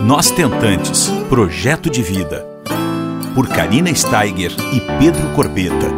Nós 0.00 0.30
Tentantes 0.30 1.08
Projeto 1.28 1.90
de 1.90 2.02
Vida. 2.02 2.46
Por 3.34 3.48
Karina 3.48 3.92
Steiger 3.92 4.52
e 4.72 4.80
Pedro 4.98 5.34
Corbeta. 5.34 5.88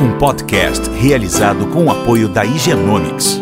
Um 0.00 0.16
podcast 0.18 0.88
realizado 0.90 1.66
com 1.66 1.86
o 1.86 1.90
apoio 1.90 2.28
da 2.28 2.44
Higienomics. 2.44 3.40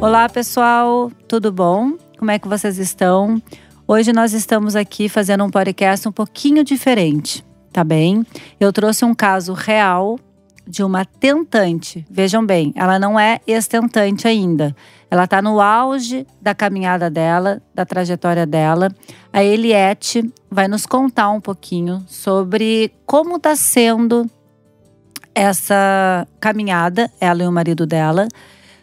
Olá, 0.00 0.26
pessoal, 0.30 1.12
tudo 1.28 1.52
bom? 1.52 1.92
Como 2.18 2.30
é 2.30 2.38
que 2.38 2.48
vocês 2.48 2.78
estão? 2.78 3.40
Hoje 3.86 4.10
nós 4.10 4.32
estamos 4.32 4.74
aqui 4.74 5.06
fazendo 5.08 5.44
um 5.44 5.50
podcast 5.50 6.08
um 6.08 6.12
pouquinho 6.12 6.64
diferente 6.64 7.44
tá 7.76 7.84
bem? 7.84 8.24
Eu 8.58 8.72
trouxe 8.72 9.04
um 9.04 9.14
caso 9.14 9.52
real 9.52 10.18
de 10.66 10.82
uma 10.82 11.04
tentante. 11.04 12.06
Vejam 12.10 12.44
bem, 12.44 12.72
ela 12.74 12.98
não 12.98 13.20
é 13.20 13.38
ex-tentante 13.46 14.26
ainda. 14.26 14.74
Ela 15.10 15.24
está 15.24 15.42
no 15.42 15.60
auge 15.60 16.26
da 16.40 16.54
caminhada 16.54 17.10
dela, 17.10 17.60
da 17.74 17.84
trajetória 17.84 18.46
dela. 18.46 18.90
A 19.30 19.44
Eliette 19.44 20.32
vai 20.50 20.68
nos 20.68 20.86
contar 20.86 21.28
um 21.28 21.38
pouquinho 21.38 22.02
sobre 22.08 22.94
como 23.04 23.36
está 23.36 23.54
sendo 23.54 24.24
essa 25.34 26.26
caminhada, 26.40 27.10
ela 27.20 27.42
e 27.42 27.46
o 27.46 27.52
marido 27.52 27.84
dela. 27.86 28.26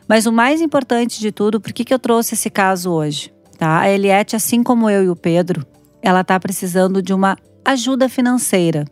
Mas 0.07 0.27
o 0.27 0.31
mais 0.31 0.61
importante 0.61 1.19
de 1.19 1.31
tudo, 1.31 1.59
por 1.59 1.73
que, 1.73 1.83
que 1.83 1.95
eu 1.95 1.97
trouxe 1.97 2.35
esse 2.35 2.51
caso 2.51 2.91
hoje? 2.91 3.33
Tá? 3.57 3.79
A 3.79 3.89
Eliette, 3.89 4.35
assim 4.35 4.61
como 4.61 4.87
eu 4.87 5.03
e 5.03 5.09
o 5.09 5.15
Pedro, 5.15 5.65
ela 5.99 6.21
está 6.21 6.39
precisando 6.39 7.01
de 7.01 7.11
uma 7.11 7.35
ajuda 7.65 8.09
financeira. 8.09 8.85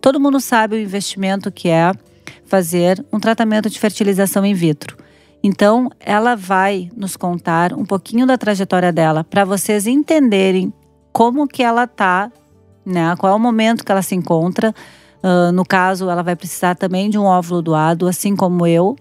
Todo 0.00 0.20
mundo 0.20 0.40
sabe 0.40 0.76
o 0.76 0.78
investimento 0.78 1.50
que 1.50 1.68
é 1.68 1.92
fazer 2.44 3.04
um 3.12 3.18
tratamento 3.18 3.70
de 3.70 3.78
fertilização 3.78 4.44
in 4.44 4.54
vitro. 4.54 4.96
Então, 5.42 5.90
ela 6.00 6.34
vai 6.34 6.90
nos 6.96 7.16
contar 7.16 7.72
um 7.72 7.84
pouquinho 7.84 8.26
da 8.26 8.38
trajetória 8.38 8.92
dela 8.92 9.24
para 9.24 9.44
vocês 9.44 9.86
entenderem 9.86 10.72
como 11.12 11.46
que 11.46 11.62
ela 11.62 11.86
tá, 11.86 12.30
né? 12.84 13.14
Qual 13.16 13.32
é 13.32 13.36
o 13.36 13.38
momento 13.38 13.84
que 13.84 13.90
ela 13.90 14.02
se 14.02 14.14
encontra. 14.14 14.74
Uh, 15.22 15.52
no 15.52 15.64
caso, 15.64 16.10
ela 16.10 16.22
vai 16.22 16.36
precisar 16.36 16.74
também 16.74 17.08
de 17.08 17.18
um 17.18 17.24
óvulo 17.24 17.62
doado, 17.62 18.06
assim 18.06 18.36
como 18.36 18.66
eu. 18.66 18.94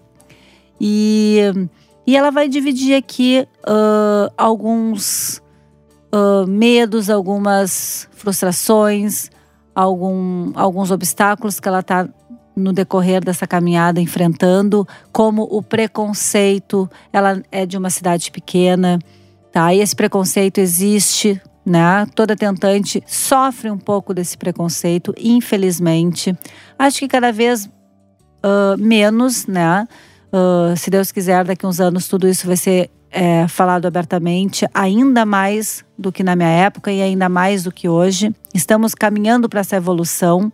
E, 0.79 1.39
e 2.07 2.15
ela 2.15 2.29
vai 2.29 2.47
dividir 2.47 2.95
aqui 2.95 3.47
uh, 3.67 4.33
alguns 4.37 5.42
uh, 6.13 6.47
medos, 6.47 7.09
algumas 7.09 8.07
frustrações, 8.11 9.31
algum, 9.73 10.51
alguns 10.55 10.91
obstáculos 10.91 11.59
que 11.59 11.67
ela 11.67 11.79
está 11.79 12.07
no 12.55 12.71
decorrer 12.71 13.23
dessa 13.23 13.47
caminhada 13.47 13.99
enfrentando, 13.99 14.87
como 15.11 15.43
o 15.43 15.63
preconceito. 15.63 16.87
Ela 17.11 17.41
é 17.51 17.65
de 17.65 17.75
uma 17.75 17.89
cidade 17.89 18.29
pequena, 18.29 18.99
tá? 19.51 19.73
E 19.73 19.79
esse 19.79 19.95
preconceito 19.95 20.59
existe, 20.59 21.41
né? 21.65 22.05
Toda 22.13 22.35
tentante 22.35 23.03
sofre 23.07 23.71
um 23.71 23.77
pouco 23.77 24.13
desse 24.13 24.37
preconceito, 24.37 25.15
infelizmente. 25.17 26.37
Acho 26.77 26.99
que 26.99 27.07
cada 27.07 27.31
vez 27.31 27.65
uh, 27.65 28.77
menos, 28.77 29.47
né? 29.47 29.87
Uh, 30.31 30.77
se 30.77 30.91
Deus 30.91 31.11
quiser, 31.11 31.45
daqui 31.45 31.65
uns 31.65 31.79
anos 31.79 32.07
tudo 32.07 32.27
isso 32.27 32.45
vai 32.45 32.57
ser 32.57 32.91
é, 33.13 33.47
falado 33.47 33.85
abertamente, 33.85 34.67
ainda 34.73 35.23
mais 35.23 35.85
do 35.97 36.11
que 36.11 36.23
na 36.23 36.35
minha 36.35 36.49
época 36.49 36.91
e 36.91 36.99
ainda 36.99 37.29
mais 37.29 37.63
do 37.63 37.71
que 37.71 37.87
hoje. 37.87 38.35
Estamos 38.53 38.95
caminhando 38.95 39.47
para 39.47 39.59
essa 39.59 39.75
evolução 39.75 40.51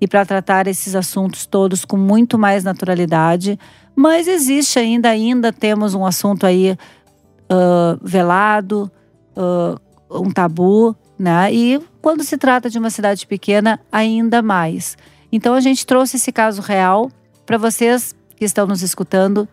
e 0.00 0.08
para 0.08 0.24
tratar 0.24 0.66
esses 0.66 0.94
assuntos 0.94 1.44
todos 1.44 1.84
com 1.84 1.98
muito 1.98 2.38
mais 2.38 2.64
naturalidade. 2.64 3.58
Mas 3.94 4.26
existe 4.26 4.78
ainda, 4.78 5.10
ainda 5.10 5.52
temos 5.52 5.94
um 5.94 6.06
assunto 6.06 6.46
aí 6.46 6.72
uh, 6.72 8.00
velado, 8.02 8.90
uh, 9.36 9.78
um 10.22 10.30
tabu, 10.30 10.96
né? 11.18 11.52
E 11.52 11.82
quando 12.00 12.24
se 12.24 12.38
trata 12.38 12.70
de 12.70 12.78
uma 12.78 12.88
cidade 12.88 13.26
pequena, 13.26 13.78
ainda 13.92 14.40
mais. 14.40 14.96
Então 15.30 15.52
a 15.52 15.60
gente 15.60 15.84
trouxe 15.84 16.16
esse 16.16 16.32
caso 16.32 16.62
real 16.62 17.10
para 17.44 17.58
vocês 17.58 18.14
que 18.36 18.44
estão 18.46 18.66
nos 18.66 18.80
escutando 18.80 19.46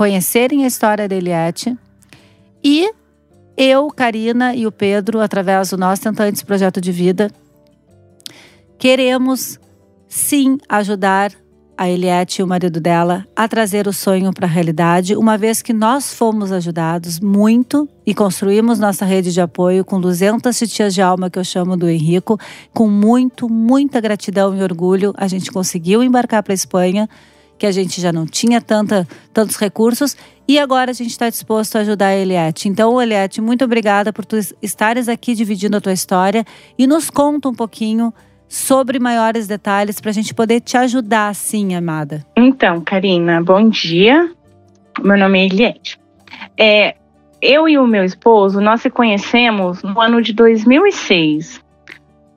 conhecerem 0.00 0.64
a 0.64 0.66
história 0.66 1.06
da 1.06 1.14
Eliette 1.14 1.76
e 2.64 2.90
eu, 3.54 3.88
Karina 3.88 4.54
e 4.54 4.66
o 4.66 4.72
Pedro, 4.72 5.20
através 5.20 5.68
do 5.68 5.76
nosso 5.76 6.00
Tentantes 6.00 6.42
Projeto 6.42 6.80
de 6.80 6.90
Vida, 6.90 7.30
queremos 8.78 9.60
sim 10.08 10.56
ajudar 10.66 11.32
a 11.76 11.86
Eliette 11.86 12.40
e 12.40 12.42
o 12.42 12.46
marido 12.46 12.80
dela 12.80 13.26
a 13.36 13.46
trazer 13.46 13.86
o 13.86 13.92
sonho 13.92 14.32
para 14.32 14.46
a 14.46 14.50
realidade, 14.50 15.14
uma 15.14 15.36
vez 15.36 15.60
que 15.60 15.74
nós 15.74 16.14
fomos 16.14 16.50
ajudados 16.50 17.20
muito 17.20 17.86
e 18.06 18.14
construímos 18.14 18.78
nossa 18.78 19.04
rede 19.04 19.30
de 19.30 19.40
apoio 19.42 19.84
com 19.84 20.00
200 20.00 20.58
titias 20.58 20.94
de 20.94 21.02
alma 21.02 21.28
que 21.28 21.38
eu 21.38 21.44
chamo 21.44 21.76
do 21.76 21.86
Henrico, 21.86 22.38
com 22.72 22.88
muito, 22.88 23.50
muita 23.50 24.00
gratidão 24.00 24.56
e 24.56 24.62
orgulho, 24.62 25.12
a 25.14 25.28
gente 25.28 25.52
conseguiu 25.52 26.02
embarcar 26.02 26.42
para 26.42 26.54
a 26.54 26.54
Espanha 26.54 27.06
que 27.60 27.66
a 27.66 27.70
gente 27.70 28.00
já 28.00 28.10
não 28.10 28.24
tinha 28.24 28.58
tanta, 28.58 29.06
tantos 29.34 29.56
recursos 29.56 30.16
e 30.48 30.58
agora 30.58 30.92
a 30.92 30.94
gente 30.94 31.10
está 31.10 31.28
disposto 31.28 31.76
a 31.76 31.80
ajudar 31.80 32.06
a 32.06 32.16
Eliette. 32.16 32.70
Então, 32.70 33.00
Eliette, 33.00 33.42
muito 33.42 33.62
obrigada 33.62 34.14
por 34.14 34.24
tu 34.24 34.38
estares 34.62 35.10
aqui 35.10 35.34
dividindo 35.34 35.76
a 35.76 35.80
tua 35.80 35.92
história 35.92 36.42
e 36.78 36.86
nos 36.86 37.10
conta 37.10 37.50
um 37.50 37.54
pouquinho 37.54 38.14
sobre 38.48 38.98
maiores 38.98 39.46
detalhes 39.46 40.00
para 40.00 40.08
a 40.08 40.14
gente 40.14 40.32
poder 40.32 40.62
te 40.62 40.78
ajudar, 40.78 41.34
sim, 41.34 41.74
amada. 41.74 42.24
Então, 42.34 42.80
Karina, 42.80 43.42
bom 43.42 43.68
dia. 43.68 44.32
Meu 45.04 45.18
nome 45.18 45.40
é 45.40 45.44
Eliette. 45.44 45.98
É, 46.56 46.96
eu 47.42 47.68
e 47.68 47.76
o 47.76 47.86
meu 47.86 48.04
esposo, 48.06 48.58
nós 48.58 48.80
se 48.80 48.88
conhecemos 48.88 49.82
no 49.82 50.00
ano 50.00 50.22
de 50.22 50.32
2006. 50.32 51.60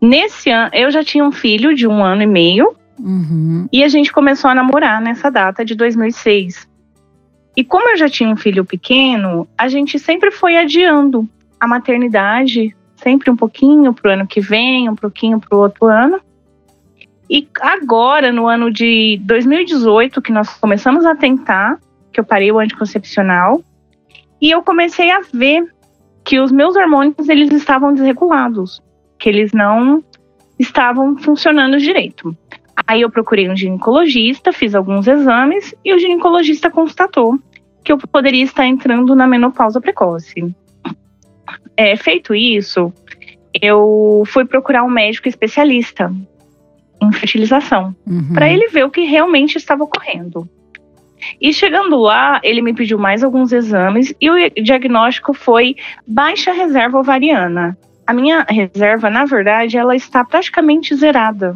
Nesse 0.01 0.49
ano, 0.49 0.69
eu 0.73 0.91
já 0.91 1.01
tinha 1.01 1.23
um 1.23 1.31
filho 1.31 1.73
de 1.73 1.87
um 1.87 2.03
ano 2.03 2.23
e 2.23 2.27
meio 2.27 2.75
Uhum. 3.03 3.67
E 3.69 3.83
a 3.83 3.89
gente 3.89 4.13
começou 4.13 4.49
a 4.49 4.55
namorar 4.55 5.01
nessa 5.01 5.29
data 5.29 5.65
de 5.65 5.75
2006. 5.75 6.65
E 7.55 7.63
como 7.63 7.89
eu 7.89 7.97
já 7.97 8.07
tinha 8.07 8.29
um 8.29 8.37
filho 8.37 8.63
pequeno, 8.63 9.45
a 9.57 9.67
gente 9.67 9.99
sempre 9.99 10.31
foi 10.31 10.55
adiando 10.55 11.27
a 11.59 11.67
maternidade, 11.67 12.73
sempre 12.95 13.29
um 13.29 13.35
pouquinho 13.35 13.93
para 13.93 14.09
o 14.09 14.13
ano 14.13 14.25
que 14.25 14.39
vem, 14.39 14.89
um 14.89 14.95
pouquinho 14.95 15.39
para 15.39 15.55
o 15.55 15.61
outro 15.61 15.87
ano. 15.87 16.21
E 17.29 17.47
agora, 17.59 18.31
no 18.31 18.47
ano 18.47 18.71
de 18.71 19.19
2018, 19.23 20.21
que 20.21 20.31
nós 20.31 20.49
começamos 20.55 21.05
a 21.05 21.13
tentar, 21.13 21.79
que 22.11 22.19
eu 22.19 22.23
parei 22.23 22.51
o 22.51 22.59
anticoncepcional, 22.59 23.61
e 24.41 24.49
eu 24.49 24.63
comecei 24.63 25.11
a 25.11 25.21
ver 25.33 25.65
que 26.23 26.39
os 26.39 26.51
meus 26.51 26.75
hormônios 26.75 27.27
eles 27.27 27.51
estavam 27.51 27.93
desregulados, 27.93 28.81
que 29.19 29.27
eles 29.27 29.51
não 29.51 30.01
estavam 30.57 31.17
funcionando 31.17 31.77
direito. 31.77 32.35
Aí 32.87 33.01
eu 33.01 33.09
procurei 33.09 33.49
um 33.49 33.55
ginecologista, 33.55 34.51
fiz 34.51 34.73
alguns 34.73 35.07
exames 35.07 35.73
e 35.85 35.93
o 35.93 35.99
ginecologista 35.99 36.69
constatou 36.69 37.39
que 37.83 37.91
eu 37.91 37.97
poderia 37.97 38.43
estar 38.43 38.65
entrando 38.65 39.15
na 39.15 39.27
menopausa 39.27 39.79
precoce. 39.79 40.55
É, 41.75 41.95
feito 41.95 42.33
isso, 42.33 42.93
eu 43.61 44.23
fui 44.27 44.45
procurar 44.45 44.83
um 44.83 44.89
médico 44.89 45.27
especialista 45.27 46.13
em 47.01 47.11
fertilização 47.11 47.95
uhum. 48.07 48.33
para 48.33 48.49
ele 48.49 48.69
ver 48.69 48.85
o 48.85 48.89
que 48.89 49.01
realmente 49.01 49.57
estava 49.57 49.83
ocorrendo. 49.83 50.49
E 51.39 51.53
chegando 51.53 51.97
lá, 51.97 52.39
ele 52.43 52.61
me 52.61 52.73
pediu 52.73 52.97
mais 52.97 53.23
alguns 53.23 53.51
exames 53.51 54.13
e 54.19 54.29
o 54.29 54.35
diagnóstico 54.61 55.33
foi 55.33 55.75
baixa 56.05 56.51
reserva 56.51 56.99
ovariana. 56.99 57.77
A 58.05 58.13
minha 58.13 58.45
reserva, 58.49 59.09
na 59.09 59.25
verdade, 59.25 59.77
ela 59.77 59.95
está 59.95 60.23
praticamente 60.23 60.93
zerada. 60.95 61.55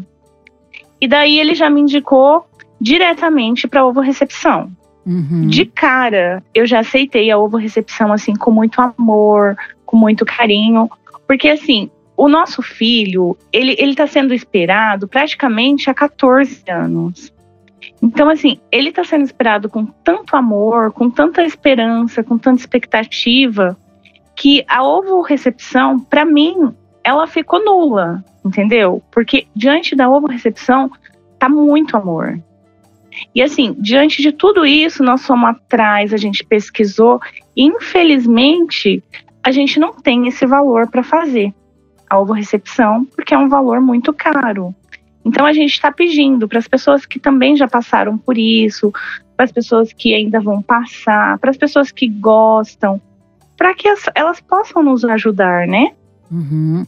E 0.99 1.07
daí 1.07 1.39
ele 1.39 1.55
já 1.55 1.69
me 1.69 1.81
indicou 1.81 2.45
diretamente 2.79 3.67
para 3.67 3.85
ovo 3.85 3.99
recepção. 3.99 4.71
Uhum. 5.05 5.47
De 5.47 5.65
cara, 5.65 6.43
eu 6.53 6.65
já 6.65 6.79
aceitei 6.79 7.31
a 7.31 7.37
ovo 7.37 7.57
recepção 7.57 8.11
assim 8.11 8.35
com 8.35 8.51
muito 8.51 8.81
amor, 8.81 9.55
com 9.85 9.95
muito 9.95 10.25
carinho, 10.25 10.89
porque 11.25 11.47
assim, 11.47 11.89
o 12.15 12.27
nosso 12.27 12.61
filho, 12.61 13.37
ele 13.53 13.75
ele 13.79 13.95
tá 13.95 14.05
sendo 14.07 14.33
esperado 14.33 15.07
praticamente 15.07 15.89
há 15.89 15.93
14 15.93 16.63
anos. 16.69 17.31
Então, 18.01 18.29
assim, 18.29 18.59
ele 18.71 18.89
está 18.89 19.03
sendo 19.03 19.23
esperado 19.23 19.69
com 19.69 19.85
tanto 19.85 20.35
amor, 20.35 20.91
com 20.91 21.09
tanta 21.09 21.43
esperança, 21.43 22.23
com 22.23 22.37
tanta 22.37 22.59
expectativa, 22.59 23.77
que 24.35 24.63
a 24.67 24.83
ovo 24.83 25.21
recepção, 25.21 25.99
para 25.99 26.23
mim, 26.23 26.73
ela 27.07 27.25
ficou 27.25 27.63
nula 27.63 28.23
entendeu? 28.47 29.03
Porque 29.11 29.47
diante 29.55 29.95
da 29.95 30.09
ovo-recepção 30.09 30.89
tá 31.37 31.47
muito 31.47 31.95
amor. 31.95 32.39
E 33.33 33.41
assim, 33.41 33.75
diante 33.79 34.21
de 34.21 34.31
tudo 34.31 34.65
isso, 34.65 35.03
nós 35.03 35.25
fomos 35.25 35.49
atrás, 35.49 36.13
a 36.13 36.17
gente 36.17 36.45
pesquisou, 36.45 37.19
e 37.55 37.63
infelizmente 37.63 39.03
a 39.43 39.51
gente 39.51 39.79
não 39.79 39.93
tem 39.93 40.27
esse 40.27 40.45
valor 40.45 40.87
para 40.87 41.03
fazer 41.03 41.53
a 42.09 42.19
ovo-recepção, 42.19 43.05
porque 43.15 43.33
é 43.33 43.37
um 43.37 43.49
valor 43.49 43.81
muito 43.81 44.13
caro. 44.13 44.73
Então 45.25 45.45
a 45.45 45.53
gente 45.53 45.73
está 45.73 45.91
pedindo 45.91 46.47
para 46.47 46.59
as 46.59 46.67
pessoas 46.67 47.05
que 47.05 47.19
também 47.19 47.55
já 47.55 47.67
passaram 47.67 48.17
por 48.17 48.37
isso, 48.37 48.93
para 49.35 49.45
as 49.45 49.51
pessoas 49.51 49.91
que 49.91 50.13
ainda 50.13 50.39
vão 50.39 50.61
passar, 50.61 51.37
para 51.39 51.49
as 51.49 51.57
pessoas 51.57 51.91
que 51.91 52.07
gostam, 52.07 53.01
para 53.57 53.73
que 53.73 53.87
as, 53.87 54.05
elas 54.15 54.39
possam 54.39 54.83
nos 54.83 55.03
ajudar, 55.03 55.67
né? 55.67 55.91
Uhum. 56.31 56.85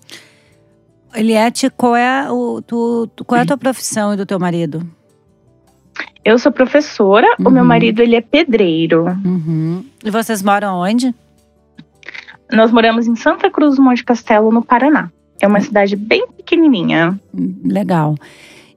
Eliette, 1.16 1.70
qual 1.70 1.96
é, 1.96 2.32
o, 2.32 2.62
tu, 2.62 3.10
qual 3.26 3.40
é 3.40 3.44
a 3.44 3.46
tua 3.46 3.58
profissão 3.58 4.14
e 4.14 4.18
do 4.18 4.26
teu 4.26 4.40
marido? 4.40 4.86
Eu 6.24 6.38
sou 6.38 6.52
professora, 6.52 7.28
uhum. 7.40 7.48
o 7.48 7.52
meu 7.52 7.62
uhum. 7.64 7.68
marido 7.68 8.02
ele 8.02 8.16
é 8.16 8.22
pedreiro. 8.22 9.06
Uhum. 9.26 9.84
E 10.04 10.12
vocês 10.12 10.44
moram 10.44 10.76
onde? 10.76 11.14
Nós 12.52 12.72
moramos 12.72 13.08
em 13.08 13.16
Santa 13.16 13.50
Cruz 13.50 13.76
do 13.76 13.82
Monte 13.82 14.04
Castelo, 14.04 14.52
no 14.52 14.64
Paraná. 14.64 15.12
É 15.42 15.48
uma 15.48 15.62
cidade 15.62 15.96
bem 15.96 16.28
pequenininha. 16.28 17.20
Legal. 17.64 18.16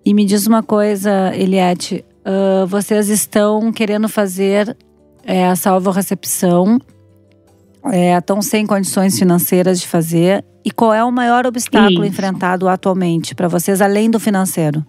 E 0.05 0.14
me 0.14 0.25
diz 0.25 0.47
uma 0.47 0.62
coisa, 0.62 1.35
Eliette, 1.35 2.05
uh, 2.25 2.67
vocês 2.67 3.09
estão 3.09 3.73
querendo 3.73 4.09
fazer 4.09 4.76
é, 5.25 5.47
a 5.47 5.56
salvo-recepção, 5.56 6.81
é, 7.85 8.17
estão 8.17 8.43
sem 8.43 8.67
condições 8.67 9.19
financeiras 9.19 9.81
de 9.81 9.88
fazer. 9.88 10.44
E 10.64 10.70
qual 10.70 10.94
é 10.94 11.03
o 11.03 11.11
maior 11.11 11.47
obstáculo 11.47 12.05
Isso. 12.05 12.05
enfrentado 12.05 12.69
atualmente 12.69 13.35
para 13.35 13.49
vocês, 13.49 13.81
além 13.81 14.11
do 14.11 14.20
financeiro? 14.20 14.85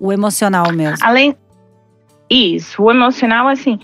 O 0.00 0.12
emocional 0.12 0.72
mesmo. 0.72 1.04
Além. 1.04 1.36
Isso, 2.28 2.82
o 2.82 2.90
emocional, 2.90 3.46
assim, 3.46 3.78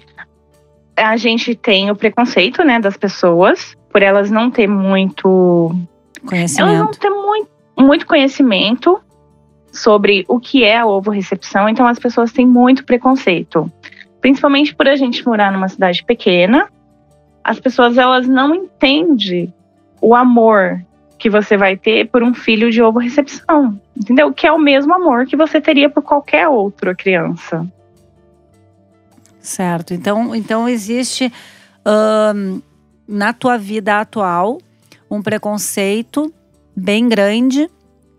a 0.97 1.17
gente 1.17 1.55
tem 1.55 1.91
o 1.91 1.97
preconceito, 1.97 2.64
né, 2.64 2.81
das 2.81 2.97
pessoas, 2.97 3.76
por 3.91 4.03
elas 4.03 4.31
não 4.31 4.50
ter 4.50 4.67
muito 4.67 5.70
conhecimento. 6.26 6.69
Elas 6.69 6.79
não 6.79 6.91
têm 6.91 7.11
muito, 7.11 7.49
muito 7.79 8.06
conhecimento 8.06 9.00
sobre 9.70 10.25
o 10.29 10.41
que 10.41 10.64
é 10.64 10.79
a 10.79 10.87
ovo 10.87 11.11
recepção, 11.11 11.69
então 11.69 11.87
as 11.87 11.99
pessoas 11.99 12.32
têm 12.32 12.47
muito 12.47 12.85
preconceito. 12.85 13.70
Principalmente 14.20 14.75
por 14.75 14.88
a 14.88 14.97
gente 14.97 15.26
morar 15.26 15.53
numa 15.53 15.69
cidade 15.69 16.05
pequena, 16.05 16.69
as 17.43 17.59
pessoas 17.59 17.97
elas 17.97 18.29
não 18.29 18.55
entendem 18.55 19.53
o 20.00 20.14
amor 20.14 20.85
que 21.22 21.30
você 21.30 21.56
vai 21.56 21.76
ter 21.76 22.08
por 22.08 22.20
um 22.20 22.34
filho 22.34 22.69
de 22.69 22.82
ovo 22.82 22.98
recepção, 22.98 23.80
entendeu? 23.96 24.32
Que 24.32 24.44
é 24.44 24.50
o 24.50 24.58
mesmo 24.58 24.92
amor 24.92 25.24
que 25.24 25.36
você 25.36 25.60
teria 25.60 25.88
por 25.88 26.02
qualquer 26.02 26.48
outra 26.48 26.96
criança. 26.96 27.64
Certo. 29.40 29.94
Então, 29.94 30.34
então 30.34 30.69
existe 30.69 31.32
um, 31.86 32.60
na 33.06 33.32
tua 33.32 33.56
vida 33.56 34.00
atual 34.00 34.58
um 35.08 35.22
preconceito 35.22 36.34
bem 36.74 37.08
grande 37.08 37.70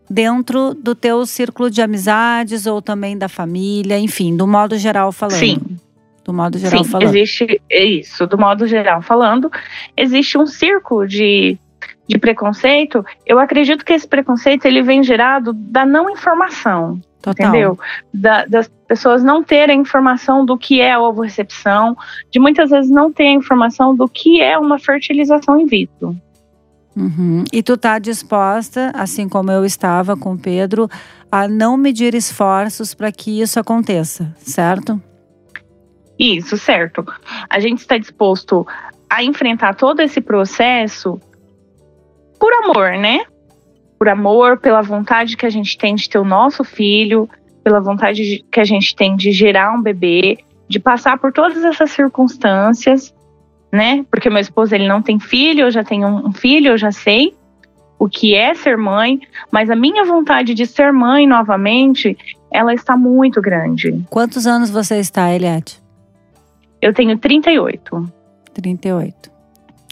dentro 0.10 0.74
do 0.74 0.96
teu 0.96 1.26
círculo 1.26 1.70
de 1.70 1.82
amizades 1.82 2.66
ou 2.66 2.82
também 2.82 3.18
da 3.18 3.28
família, 3.28 4.00
enfim, 4.00 4.34
do 4.34 4.48
modo 4.48 4.78
geral 4.78 5.12
falando. 5.12 5.40
Sim. 5.40 5.60
Do 6.24 6.34
modo 6.34 6.58
geral 6.58 6.86
Sim, 6.86 6.90
falando. 6.90 7.10
Existe 7.10 7.62
isso, 7.70 8.26
do 8.26 8.38
modo 8.38 8.66
geral 8.66 9.02
falando, 9.02 9.52
existe 9.98 10.38
um 10.38 10.46
círculo 10.46 11.06
de, 11.06 11.58
de 12.08 12.18
preconceito. 12.18 13.06
Eu 13.26 13.40
acredito 13.40 13.86
que 13.86 13.94
esse 13.94 14.08
preconceito 14.08 14.66
ele 14.66 14.82
vem 14.82 15.04
gerado 15.04 15.54
da 15.54 15.86
não 15.86 16.10
informação. 16.10 17.00
Total. 17.22 17.48
Entendeu? 17.48 17.80
Da, 18.14 18.46
das 18.46 18.70
pessoas 18.86 19.24
não 19.24 19.42
terem 19.42 19.80
informação 19.80 20.46
do 20.46 20.58
que 20.58 20.82
é 20.82 20.92
a 20.92 21.00
ovo-recepção, 21.00 21.96
de 22.30 22.38
muitas 22.38 22.70
vezes 22.70 22.92
não 22.92 23.14
ter 23.14 23.28
informação 23.28 23.96
do 23.96 24.10
que 24.10 24.42
é 24.42 24.58
uma 24.58 24.78
fertilização 24.78 25.58
in 25.58 25.66
vitro. 25.66 26.16
Uhum. 26.96 27.46
E 27.52 27.64
tu 27.64 27.78
tá 27.78 27.98
disposta, 27.98 28.92
assim 28.94 29.28
como 29.28 29.50
eu 29.52 29.64
estava 29.64 30.18
com 30.18 30.34
o 30.34 30.38
Pedro, 30.38 30.90
a 31.32 31.48
não 31.48 31.78
medir 31.78 32.14
esforços 32.14 32.94
para 32.94 33.12
que 33.12 33.42
isso 33.42 33.58
aconteça, 33.58 34.36
certo? 34.38 35.02
Isso, 36.20 36.58
certo. 36.58 37.06
A 37.50 37.60
gente 37.60 37.80
está 37.80 37.98
disposto 37.98 38.68
a 39.10 39.24
enfrentar 39.24 39.76
todo 39.76 40.02
esse 40.02 40.22
processo 40.22 41.20
por 42.44 42.54
amor, 42.56 42.98
né? 42.98 43.22
por 44.04 44.10
amor, 44.10 44.58
pela 44.58 44.82
vontade 44.82 45.38
que 45.38 45.46
a 45.46 45.50
gente 45.50 45.78
tem 45.78 45.96
de 45.96 46.10
ter 46.10 46.20
o 46.20 46.26
nosso 46.26 46.62
filho, 46.66 47.30
pela 47.64 47.80
vontade 47.80 48.44
que 48.52 48.60
a 48.60 48.66
gente 48.66 48.94
tem 48.98 49.16
de 49.16 49.32
gerar 49.32 49.72
um 49.72 49.82
bebê, 49.82 50.40
de 50.68 50.78
passar 50.78 51.18
por 51.18 51.32
todas 51.32 51.64
essas 51.64 51.92
circunstâncias, 51.92 53.16
né? 53.72 54.06
Porque 54.12 54.30
meu 54.30 54.42
esposo 54.42 54.76
ele 54.76 54.90
não 54.90 55.02
tem 55.02 55.22
filho, 55.22 55.62
eu 55.62 55.72
já 55.72 55.86
tenho 55.86 56.06
um 56.06 56.34
filho, 56.34 56.72
eu 56.72 56.78
já 56.78 56.92
sei 56.92 57.34
o 57.98 58.10
que 58.10 58.36
é 58.36 58.54
ser 58.54 58.78
mãe, 58.78 59.22
mas 59.50 59.70
a 59.70 59.76
minha 59.76 60.04
vontade 60.04 60.54
de 60.54 60.66
ser 60.66 60.92
mãe 60.92 61.26
novamente, 61.26 62.18
ela 62.52 62.74
está 62.74 62.98
muito 62.98 63.42
grande. 63.42 64.04
Quantos 64.10 64.46
anos 64.46 64.70
você 64.70 64.98
está, 64.98 65.34
Eliette? 65.34 65.82
Eu 66.82 66.94
tenho 66.94 67.18
38. 67.18 68.06
38. 68.54 69.33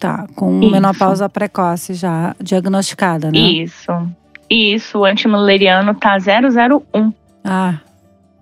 Tá, 0.02 0.26
com 0.36 0.60
Isso. 0.60 0.72
menopausa 0.72 1.30
precoce 1.30 1.94
já 1.94 2.36
diagnosticada, 2.42 3.32
né? 3.32 3.38
Isso. 3.38 3.92
Isso, 4.50 4.98
o 4.98 5.06
antimileriano 5.06 5.94
tá 5.94 6.18
001. 6.18 7.14
Ah, 7.44 7.76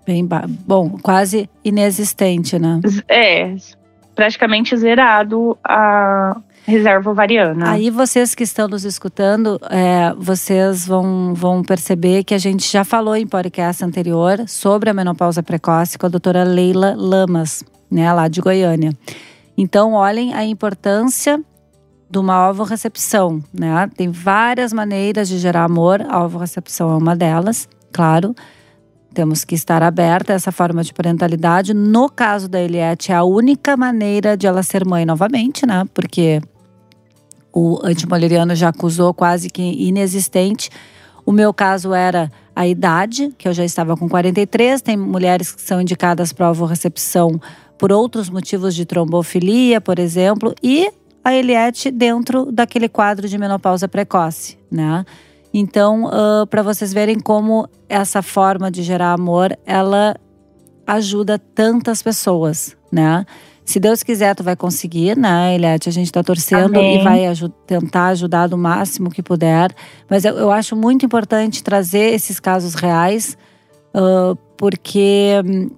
bem 0.06 0.26
bom, 0.66 0.96
quase 1.02 1.50
inexistente, 1.62 2.58
né? 2.58 2.80
É, 3.06 3.54
praticamente 4.14 4.74
zerado 4.74 5.58
a 5.62 6.34
reserva 6.66 7.10
ovariana. 7.10 7.72
Aí 7.72 7.90
vocês 7.90 8.34
que 8.34 8.44
estão 8.44 8.66
nos 8.66 8.86
escutando, 8.86 9.60
é, 9.68 10.14
vocês 10.16 10.86
vão, 10.86 11.34
vão 11.34 11.62
perceber 11.62 12.24
que 12.24 12.32
a 12.32 12.38
gente 12.38 12.72
já 12.72 12.84
falou 12.84 13.14
em 13.14 13.26
podcast 13.26 13.84
anterior 13.84 14.48
sobre 14.48 14.88
a 14.88 14.94
menopausa 14.94 15.42
precoce 15.42 15.98
com 15.98 16.06
a 16.06 16.08
doutora 16.08 16.42
Leila 16.42 16.94
Lamas, 16.96 17.62
né, 17.90 18.10
lá 18.14 18.28
de 18.28 18.40
Goiânia. 18.40 18.94
Então, 19.58 19.92
olhem 19.92 20.32
a 20.32 20.42
importância 20.42 21.38
de 22.10 22.18
uma 22.18 22.50
ovo-recepção, 22.50 23.42
né? 23.52 23.88
Tem 23.96 24.10
várias 24.10 24.72
maneiras 24.72 25.28
de 25.28 25.38
gerar 25.38 25.64
amor, 25.64 26.02
a 26.08 26.24
ovo-recepção 26.24 26.90
é 26.90 26.96
uma 26.96 27.14
delas, 27.14 27.68
claro. 27.92 28.34
Temos 29.14 29.44
que 29.44 29.54
estar 29.54 29.82
aberta 29.82 30.32
a 30.32 30.36
essa 30.36 30.50
forma 30.50 30.82
de 30.82 30.92
parentalidade. 30.92 31.72
No 31.72 32.08
caso 32.08 32.48
da 32.48 32.60
Eliette, 32.60 33.12
é 33.12 33.14
a 33.14 33.22
única 33.22 33.76
maneira 33.76 34.36
de 34.36 34.46
ela 34.46 34.62
ser 34.62 34.84
mãe 34.84 35.04
novamente, 35.04 35.64
né? 35.64 35.84
Porque 35.94 36.40
o 37.52 37.78
antimoleriano 37.84 38.54
já 38.54 38.68
acusou 38.68 39.14
quase 39.14 39.48
que 39.48 39.62
inexistente. 39.62 40.70
O 41.24 41.32
meu 41.32 41.52
caso 41.54 41.92
era 41.92 42.30
a 42.54 42.66
idade, 42.66 43.32
que 43.38 43.46
eu 43.46 43.52
já 43.52 43.64
estava 43.64 43.96
com 43.96 44.08
43. 44.08 44.82
Tem 44.82 44.96
mulheres 44.96 45.52
que 45.52 45.62
são 45.62 45.80
indicadas 45.80 46.32
para 46.32 46.50
ovo-recepção 46.50 47.40
por 47.78 47.90
outros 47.92 48.28
motivos 48.28 48.74
de 48.74 48.84
trombofilia, 48.84 49.80
por 49.80 49.98
exemplo, 49.98 50.54
e 50.62 50.92
a 51.24 51.34
Eliette 51.34 51.90
dentro 51.90 52.50
daquele 52.50 52.88
quadro 52.88 53.28
de 53.28 53.36
menopausa 53.38 53.88
precoce, 53.88 54.58
né? 54.70 55.04
Então, 55.52 56.04
uh, 56.04 56.46
para 56.46 56.62
vocês 56.62 56.92
verem 56.92 57.18
como 57.18 57.68
essa 57.88 58.22
forma 58.22 58.70
de 58.70 58.82
gerar 58.82 59.12
amor, 59.12 59.56
ela 59.66 60.16
ajuda 60.86 61.38
tantas 61.38 62.02
pessoas, 62.02 62.76
né? 62.90 63.24
Se 63.64 63.78
Deus 63.78 64.02
quiser, 64.02 64.34
tu 64.34 64.42
vai 64.42 64.56
conseguir, 64.56 65.16
né, 65.16 65.54
Eliette? 65.54 65.88
A 65.88 65.92
gente 65.92 66.06
está 66.06 66.24
torcendo 66.24 66.76
Amém. 66.76 67.00
e 67.00 67.04
vai 67.04 67.20
tentar 67.66 68.08
ajudar 68.08 68.48
do 68.48 68.58
máximo 68.58 69.10
que 69.10 69.22
puder. 69.22 69.72
Mas 70.08 70.24
eu, 70.24 70.36
eu, 70.36 70.50
acho 70.50 70.74
muito 70.74 71.06
importante 71.06 71.62
trazer 71.62 72.12
esses 72.12 72.40
casos 72.40 72.74
reais, 72.74 73.38
uh, 73.94 74.34
porque 74.56 75.34
hum, 75.44 75.70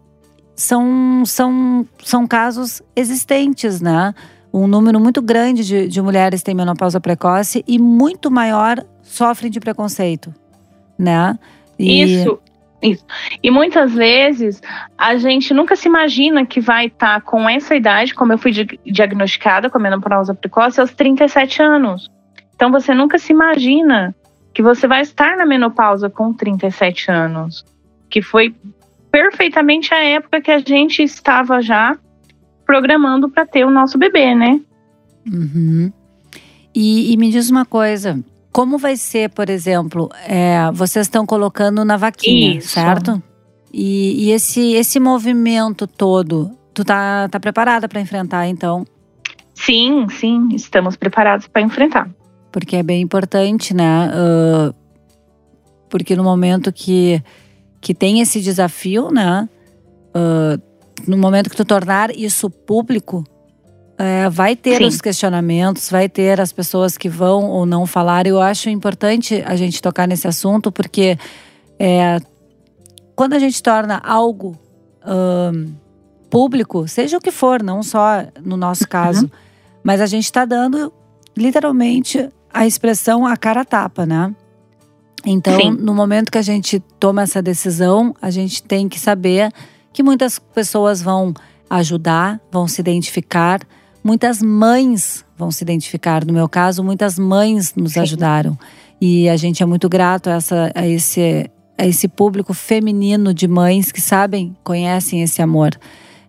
são, 0.56 1.22
são, 1.26 1.86
são 2.02 2.26
casos 2.26 2.80
existentes, 2.96 3.82
né? 3.82 4.14
Um 4.52 4.66
número 4.66 5.00
muito 5.00 5.22
grande 5.22 5.64
de, 5.64 5.88
de 5.88 6.02
mulheres 6.02 6.42
têm 6.42 6.54
menopausa 6.54 7.00
precoce 7.00 7.64
e 7.66 7.78
muito 7.78 8.30
maior 8.30 8.84
sofrem 9.02 9.50
de 9.50 9.58
preconceito, 9.58 10.32
né? 10.98 11.38
E... 11.78 12.02
Isso, 12.02 12.38
isso. 12.82 13.06
E 13.42 13.50
muitas 13.50 13.94
vezes 13.94 14.60
a 14.98 15.16
gente 15.16 15.54
nunca 15.54 15.74
se 15.74 15.88
imagina 15.88 16.44
que 16.44 16.60
vai 16.60 16.86
estar 16.86 17.14
tá 17.14 17.20
com 17.20 17.48
essa 17.48 17.74
idade, 17.74 18.14
como 18.14 18.32
eu 18.32 18.38
fui 18.38 18.52
diagnosticada 18.84 19.70
com 19.70 19.78
a 19.78 19.80
menopausa 19.80 20.34
precoce 20.34 20.80
aos 20.80 20.92
37 20.92 21.62
anos. 21.62 22.10
Então 22.54 22.70
você 22.70 22.92
nunca 22.92 23.18
se 23.18 23.32
imagina 23.32 24.14
que 24.52 24.62
você 24.62 24.86
vai 24.86 25.00
estar 25.00 25.36
na 25.36 25.46
menopausa 25.46 26.10
com 26.10 26.32
37 26.34 27.10
anos, 27.10 27.64
que 28.10 28.20
foi 28.20 28.54
perfeitamente 29.10 29.94
a 29.94 29.98
época 29.98 30.40
que 30.40 30.50
a 30.50 30.58
gente 30.58 31.02
estava 31.02 31.62
já 31.62 31.96
programando 32.64 33.28
para 33.28 33.46
ter 33.46 33.64
o 33.64 33.70
nosso 33.70 33.98
bebê, 33.98 34.34
né? 34.34 34.60
Uhum. 35.30 35.92
E, 36.74 37.12
e, 37.12 37.16
me 37.16 37.30
diz 37.30 37.50
uma 37.50 37.64
coisa. 37.64 38.18
Como 38.50 38.78
vai 38.78 38.96
ser, 38.96 39.30
por 39.30 39.48
exemplo, 39.48 40.10
é, 40.26 40.70
vocês 40.72 41.06
estão 41.06 41.24
colocando 41.24 41.84
na 41.84 41.96
vaquinha, 41.96 42.58
Isso. 42.58 42.68
certo? 42.68 43.22
E, 43.72 44.26
e, 44.26 44.30
esse, 44.32 44.72
esse 44.74 44.98
movimento 45.00 45.86
todo, 45.86 46.50
tu 46.74 46.84
tá, 46.84 47.28
tá 47.28 47.40
preparada 47.40 47.88
para 47.88 48.00
enfrentar, 48.00 48.46
então? 48.46 48.84
Sim, 49.54 50.06
sim, 50.08 50.48
estamos 50.54 50.96
preparados 50.96 51.46
para 51.46 51.62
enfrentar. 51.62 52.10
Porque 52.50 52.76
é 52.76 52.82
bem 52.82 53.00
importante, 53.00 53.74
né? 53.74 54.10
Uh, 54.10 54.74
porque 55.88 56.16
no 56.16 56.24
momento 56.24 56.72
que 56.72 57.22
que 57.82 57.92
tem 57.92 58.20
esse 58.20 58.40
desafio, 58.40 59.10
né? 59.10 59.48
Uh, 60.14 60.62
no 61.06 61.16
momento 61.16 61.50
que 61.50 61.56
tu 61.56 61.64
tornar 61.64 62.16
isso 62.16 62.48
público, 62.50 63.24
é, 63.98 64.28
vai 64.28 64.56
ter 64.56 64.78
Sim. 64.78 64.86
os 64.86 65.00
questionamentos, 65.00 65.90
vai 65.90 66.08
ter 66.08 66.40
as 66.40 66.52
pessoas 66.52 66.96
que 66.96 67.08
vão 67.08 67.48
ou 67.48 67.64
não 67.64 67.86
falar. 67.86 68.26
Eu 68.26 68.40
acho 68.40 68.68
importante 68.68 69.42
a 69.46 69.54
gente 69.54 69.80
tocar 69.80 70.08
nesse 70.08 70.26
assunto, 70.26 70.72
porque 70.72 71.18
é, 71.78 72.18
quando 73.14 73.34
a 73.34 73.38
gente 73.38 73.62
torna 73.62 74.00
algo 74.04 74.58
um, 75.06 75.72
público, 76.30 76.88
seja 76.88 77.18
o 77.18 77.20
que 77.20 77.30
for, 77.30 77.62
não 77.62 77.82
só 77.82 78.24
no 78.44 78.56
nosso 78.56 78.88
caso, 78.88 79.24
uhum. 79.24 79.30
mas 79.84 80.00
a 80.00 80.06
gente 80.06 80.24
está 80.24 80.44
dando 80.44 80.92
literalmente 81.36 82.28
a 82.52 82.66
expressão 82.66 83.26
a 83.26 83.36
cara 83.36 83.64
tapa, 83.64 84.06
né? 84.06 84.34
Então, 85.24 85.56
Sim. 85.60 85.70
no 85.72 85.94
momento 85.94 86.32
que 86.32 86.38
a 86.38 86.42
gente 86.42 86.80
toma 86.98 87.22
essa 87.22 87.40
decisão, 87.40 88.14
a 88.20 88.30
gente 88.30 88.62
tem 88.62 88.88
que 88.88 88.98
saber 88.98 89.52
que 89.92 90.02
muitas 90.02 90.38
pessoas 90.38 91.02
vão 91.02 91.34
ajudar, 91.68 92.40
vão 92.50 92.68
se 92.68 92.80
identificar, 92.80 93.60
muitas 94.02 94.42
mães 94.42 95.24
vão 95.36 95.50
se 95.50 95.62
identificar. 95.64 96.24
No 96.24 96.32
meu 96.32 96.48
caso, 96.48 96.82
muitas 96.82 97.18
mães 97.18 97.74
nos 97.74 97.92
Sim. 97.92 98.00
ajudaram. 98.00 98.58
E 99.00 99.28
a 99.28 99.36
gente 99.36 99.62
é 99.62 99.66
muito 99.66 99.88
grato 99.88 100.28
a, 100.28 100.34
essa, 100.34 100.70
a, 100.74 100.86
esse, 100.86 101.50
a 101.76 101.86
esse 101.86 102.06
público 102.06 102.54
feminino 102.54 103.34
de 103.34 103.48
mães 103.48 103.90
que 103.90 104.00
sabem, 104.00 104.56
conhecem 104.62 105.22
esse 105.22 105.42
amor, 105.42 105.78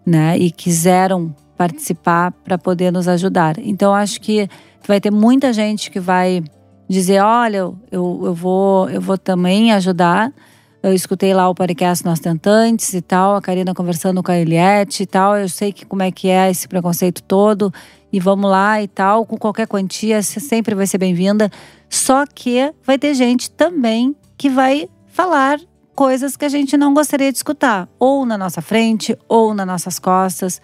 né? 0.05 0.37
E 0.37 0.49
quiseram 0.49 1.35
participar 1.57 2.31
para 2.31 2.57
poder 2.57 2.91
nos 2.91 3.07
ajudar. 3.07 3.57
Então, 3.59 3.93
acho 3.93 4.19
que 4.19 4.49
vai 4.87 4.99
ter 4.99 5.11
muita 5.11 5.53
gente 5.53 5.91
que 5.91 5.99
vai 5.99 6.43
dizer: 6.89 7.21
olha, 7.21 7.57
eu, 7.57 7.77
eu, 7.91 8.33
vou, 8.33 8.89
eu 8.89 9.01
vou 9.01 9.17
também 9.17 9.71
ajudar. 9.71 10.33
Eu 10.83 10.91
escutei 10.91 11.33
lá 11.33 11.47
o 11.47 11.55
podcast 11.55 12.03
Nós 12.03 12.19
Tentantes 12.19 12.93
e 12.93 13.01
tal, 13.01 13.37
a 13.37 13.41
Karina 13.41 13.73
conversando 13.73 14.21
com 14.21 14.29
a 14.33 14.37
Eliette 14.37 15.03
e 15.03 15.05
tal. 15.05 15.37
Eu 15.37 15.47
sei 15.47 15.71
que 15.71 15.85
como 15.85 16.03
é 16.03 16.11
que 16.11 16.27
é 16.27 16.51
esse 16.51 16.67
preconceito 16.67 17.23
todo. 17.23 17.73
E 18.11 18.19
vamos 18.19 18.51
lá 18.51 18.81
e 18.83 18.87
tal, 18.89 19.25
com 19.25 19.37
qualquer 19.37 19.65
quantia, 19.65 20.21
você 20.21 20.41
sempre 20.41 20.75
vai 20.75 20.85
ser 20.85 20.97
bem-vinda. 20.97 21.49
Só 21.89 22.25
que 22.25 22.73
vai 22.85 22.99
ter 22.99 23.13
gente 23.13 23.49
também 23.49 24.13
que 24.37 24.49
vai 24.49 24.89
falar 25.07 25.57
coisas 25.95 26.35
que 26.35 26.43
a 26.43 26.49
gente 26.49 26.75
não 26.75 26.93
gostaria 26.93 27.31
de 27.31 27.37
escutar, 27.37 27.87
ou 27.97 28.25
na 28.25 28.37
nossa 28.37 28.61
frente, 28.61 29.17
ou 29.29 29.53
nas 29.53 29.65
nossas 29.65 29.97
costas. 29.97 30.61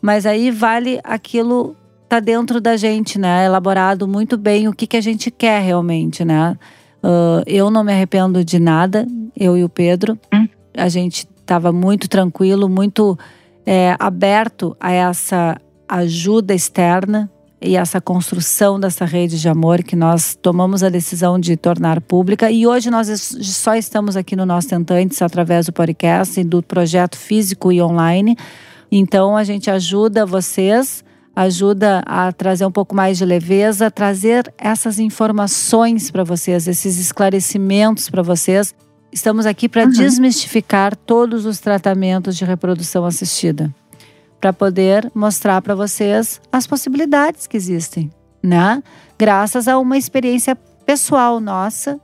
Mas 0.00 0.24
aí 0.24 0.50
vale 0.50 0.98
aquilo 1.04 1.76
tá 2.08 2.20
dentro 2.20 2.58
da 2.58 2.74
gente, 2.78 3.18
né? 3.18 3.44
Elaborado 3.44 4.08
muito 4.08 4.38
bem 4.38 4.66
o 4.66 4.72
que, 4.72 4.86
que 4.86 4.96
a 4.96 5.02
gente 5.02 5.30
quer 5.30 5.60
realmente, 5.60 6.24
né? 6.24 6.56
Uh, 7.02 7.44
eu 7.46 7.70
não 7.70 7.84
me 7.84 7.92
arrependo 7.92 8.42
de 8.42 8.58
nada, 8.58 9.06
eu 9.38 9.56
e 9.56 9.64
o 9.64 9.68
Pedro. 9.68 10.18
Hum. 10.32 10.48
A 10.76 10.88
gente 10.88 11.26
estava 11.40 11.72
muito 11.72 12.08
tranquilo, 12.08 12.68
muito 12.68 13.18
é, 13.64 13.96
aberto 13.98 14.76
a 14.80 14.92
essa 14.92 15.56
ajuda 15.88 16.54
externa 16.54 17.30
e 17.60 17.76
essa 17.76 18.00
construção 18.00 18.78
dessa 18.78 19.04
rede 19.04 19.40
de 19.40 19.48
amor 19.48 19.82
que 19.82 19.96
nós 19.96 20.36
tomamos 20.40 20.82
a 20.82 20.88
decisão 20.88 21.38
de 21.38 21.56
tornar 21.56 22.00
pública. 22.00 22.50
E 22.50 22.66
hoje 22.66 22.90
nós 22.90 23.08
só 23.42 23.74
estamos 23.74 24.16
aqui 24.16 24.36
no 24.36 24.46
Nós 24.46 24.66
Tentantes 24.66 25.22
através 25.22 25.66
do 25.66 25.72
podcast 25.72 26.38
e 26.40 26.44
do 26.44 26.62
projeto 26.62 27.16
físico 27.16 27.72
e 27.72 27.80
online. 27.82 28.36
Então 28.90 29.36
a 29.36 29.44
gente 29.44 29.70
ajuda 29.70 30.24
vocês 30.24 31.04
ajuda 31.38 32.02
a 32.04 32.32
trazer 32.32 32.66
um 32.66 32.72
pouco 32.72 32.96
mais 32.96 33.16
de 33.16 33.24
leveza, 33.24 33.92
trazer 33.92 34.52
essas 34.58 34.98
informações 34.98 36.10
para 36.10 36.24
vocês, 36.24 36.66
esses 36.66 36.98
esclarecimentos 36.98 38.10
para 38.10 38.22
vocês. 38.22 38.74
Estamos 39.18 39.46
aqui 39.46 39.68
para 39.68 39.82
uhum. 39.82 39.90
desmistificar 39.90 40.94
todos 40.94 41.44
os 41.44 41.58
tratamentos 41.58 42.36
de 42.36 42.44
reprodução 42.44 43.04
assistida, 43.04 43.74
para 44.40 44.52
poder 44.52 45.10
mostrar 45.12 45.60
para 45.60 45.74
vocês 45.74 46.40
as 46.52 46.68
possibilidades 46.68 47.48
que 47.48 47.56
existem, 47.56 48.12
né? 48.40 48.80
Graças 49.18 49.66
a 49.66 49.76
uma 49.76 49.98
experiência 49.98 50.54
pessoal 50.86 51.40
nossa, 51.40 51.98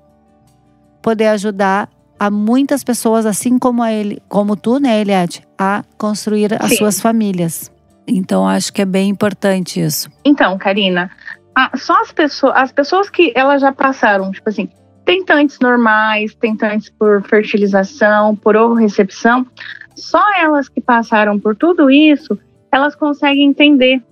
poder 1.01 1.29
ajudar 1.29 1.89
a 2.19 2.29
muitas 2.33 2.83
pessoas, 2.83 3.27
assim 3.27 3.61
como 3.61 3.81
a 3.81 3.93
ele, 3.93 4.21
como 4.29 4.57
tu, 4.57 4.81
né, 4.81 5.01
Eliette, 5.01 5.47
a 5.57 5.85
construir 5.97 6.61
as 6.61 6.71
Sim. 6.71 6.79
suas 6.79 7.01
famílias. 7.01 7.71
Então 8.09 8.45
acho 8.45 8.73
que 8.73 8.83
é 8.83 8.85
bem 8.85 9.09
importante 9.09 9.81
isso. 9.81 10.11
Então, 10.25 10.59
Karina, 10.59 11.13
a, 11.55 11.77
só 11.77 12.03
as 12.03 12.11
pessoas, 12.11 12.55
as 12.57 12.73
pessoas 12.73 13.09
que 13.09 13.33
elas 13.37 13.61
já 13.61 13.73
passaram, 13.73 14.33
tipo 14.33 14.49
assim, 14.49 14.69
tentantes 15.05 15.59
normais, 15.61 16.35
tentantes 16.35 16.91
por 16.91 17.23
fertilização, 17.23 18.35
por 18.35 18.57
recepção, 18.75 19.47
só 19.95 20.23
elas 20.37 20.69
que 20.69 20.81
passaram 20.81 21.39
por 21.39 21.55
tudo 21.55 21.91
isso, 21.91 22.39
elas 22.73 22.95
conseguem 22.95 23.47
entender 23.47 24.03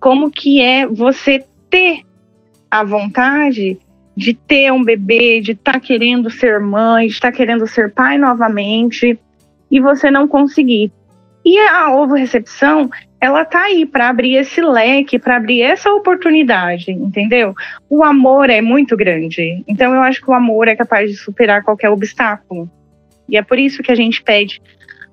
como 0.00 0.30
que 0.30 0.60
é 0.60 0.86
você 0.86 1.44
ter 1.70 2.02
a 2.70 2.84
vontade 2.84 3.78
de 4.16 4.34
ter 4.34 4.72
um 4.72 4.82
bebê, 4.82 5.40
de 5.40 5.52
estar 5.52 5.74
tá 5.74 5.80
querendo 5.80 6.28
ser 6.28 6.58
mãe, 6.60 7.06
de 7.06 7.12
estar 7.12 7.30
tá 7.30 7.36
querendo 7.36 7.66
ser 7.66 7.92
pai 7.92 8.18
novamente 8.18 9.18
e 9.70 9.80
você 9.80 10.10
não 10.10 10.26
conseguir. 10.26 10.90
E 11.44 11.58
a 11.58 11.94
ovo 11.94 12.14
recepção, 12.14 12.90
ela 13.20 13.44
tá 13.44 13.62
aí 13.62 13.86
para 13.86 14.08
abrir 14.08 14.36
esse 14.36 14.60
leque, 14.60 15.18
para 15.18 15.36
abrir 15.36 15.62
essa 15.62 15.90
oportunidade, 15.92 16.90
entendeu? 16.90 17.54
O 17.88 18.04
amor 18.04 18.50
é 18.50 18.60
muito 18.60 18.96
grande. 18.96 19.64
Então 19.66 19.94
eu 19.94 20.02
acho 20.02 20.20
que 20.20 20.30
o 20.30 20.34
amor 20.34 20.68
é 20.68 20.76
capaz 20.76 21.10
de 21.10 21.16
superar 21.16 21.62
qualquer 21.62 21.90
obstáculo. 21.90 22.70
E 23.28 23.36
é 23.36 23.42
por 23.42 23.58
isso 23.58 23.82
que 23.82 23.92
a 23.92 23.94
gente 23.94 24.22
pede 24.22 24.60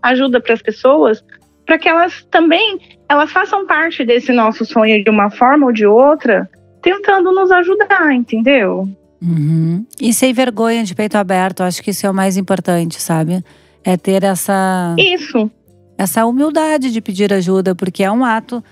ajuda 0.01 0.39
para 0.39 0.53
as 0.53 0.62
pessoas, 0.62 1.24
para 1.65 1.79
que 1.79 1.89
elas 1.89 2.24
também 2.29 2.79
elas 3.10 3.32
façam 3.32 3.65
parte 3.65 4.03
desse 4.03 4.32
nosso 4.32 4.65
sonho 4.65 5.03
de 5.03 5.10
uma 5.10 5.29
forma 5.29 5.67
ou 5.67 5.72
de 5.72 5.86
outra, 5.86 6.50
tentando 6.82 7.32
nos 7.32 7.51
ajudar, 7.51 8.13
entendeu? 8.13 8.88
Uhum. 9.22 9.86
E 10.00 10.13
sem 10.13 10.34
vergonha 10.34 10.84
de 10.84 10.94
peito 10.94 11.17
aberto, 11.17 11.63
acho 11.63 11.82
que 11.82 11.91
isso 11.91 12.05
é 12.05 12.10
o 12.10 12.13
mais 12.13 12.38
importante, 12.38 13.01
sabe? 13.01 13.44
É 13.84 13.98
ter 13.98 14.24
essa. 14.24 14.96
Isso 14.98 15.50
essa 15.98 16.25
humildade 16.25 16.92
de 16.92 17.02
pedir 17.02 17.34
ajuda, 17.34 17.74
porque 17.74 18.04
é 18.04 18.12
um 18.12 18.24
ato. 18.24 18.64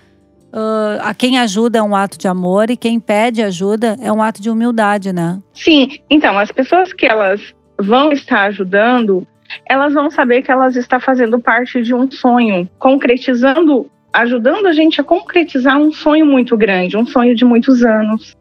Uh, 0.53 1.01
a 1.01 1.13
quem 1.15 1.39
ajuda 1.39 1.79
é 1.79 1.81
um 1.81 1.95
ato 1.95 2.17
de 2.17 2.27
amor 2.27 2.69
e 2.69 2.77
quem 2.77 2.99
pede 2.99 3.41
ajuda 3.41 3.97
é 3.99 4.11
um 4.11 4.21
ato 4.21 4.39
de 4.39 4.51
humildade, 4.51 5.11
né? 5.11 5.39
Sim, 5.53 5.97
então 6.09 6.37
as 6.37 6.51
pessoas 6.51 6.93
que 6.93 7.07
elas 7.07 7.41
vão 7.81 8.11
estar 8.11 8.43
ajudando, 8.43 9.25
elas 9.67 9.93
vão 9.93 10.11
saber 10.11 10.43
que 10.43 10.51
elas 10.51 10.75
estão 10.75 10.99
fazendo 10.99 11.39
parte 11.39 11.81
de 11.81 11.93
um 11.95 12.09
sonho, 12.11 12.69
concretizando, 12.77 13.89
ajudando 14.13 14.67
a 14.67 14.73
gente 14.73 15.01
a 15.01 15.03
concretizar 15.03 15.77
um 15.77 15.91
sonho 15.91 16.25
muito 16.25 16.55
grande, 16.55 16.95
um 16.97 17.05
sonho 17.05 17.35
de 17.35 17.43
muitos 17.43 17.83
anos. 17.83 18.37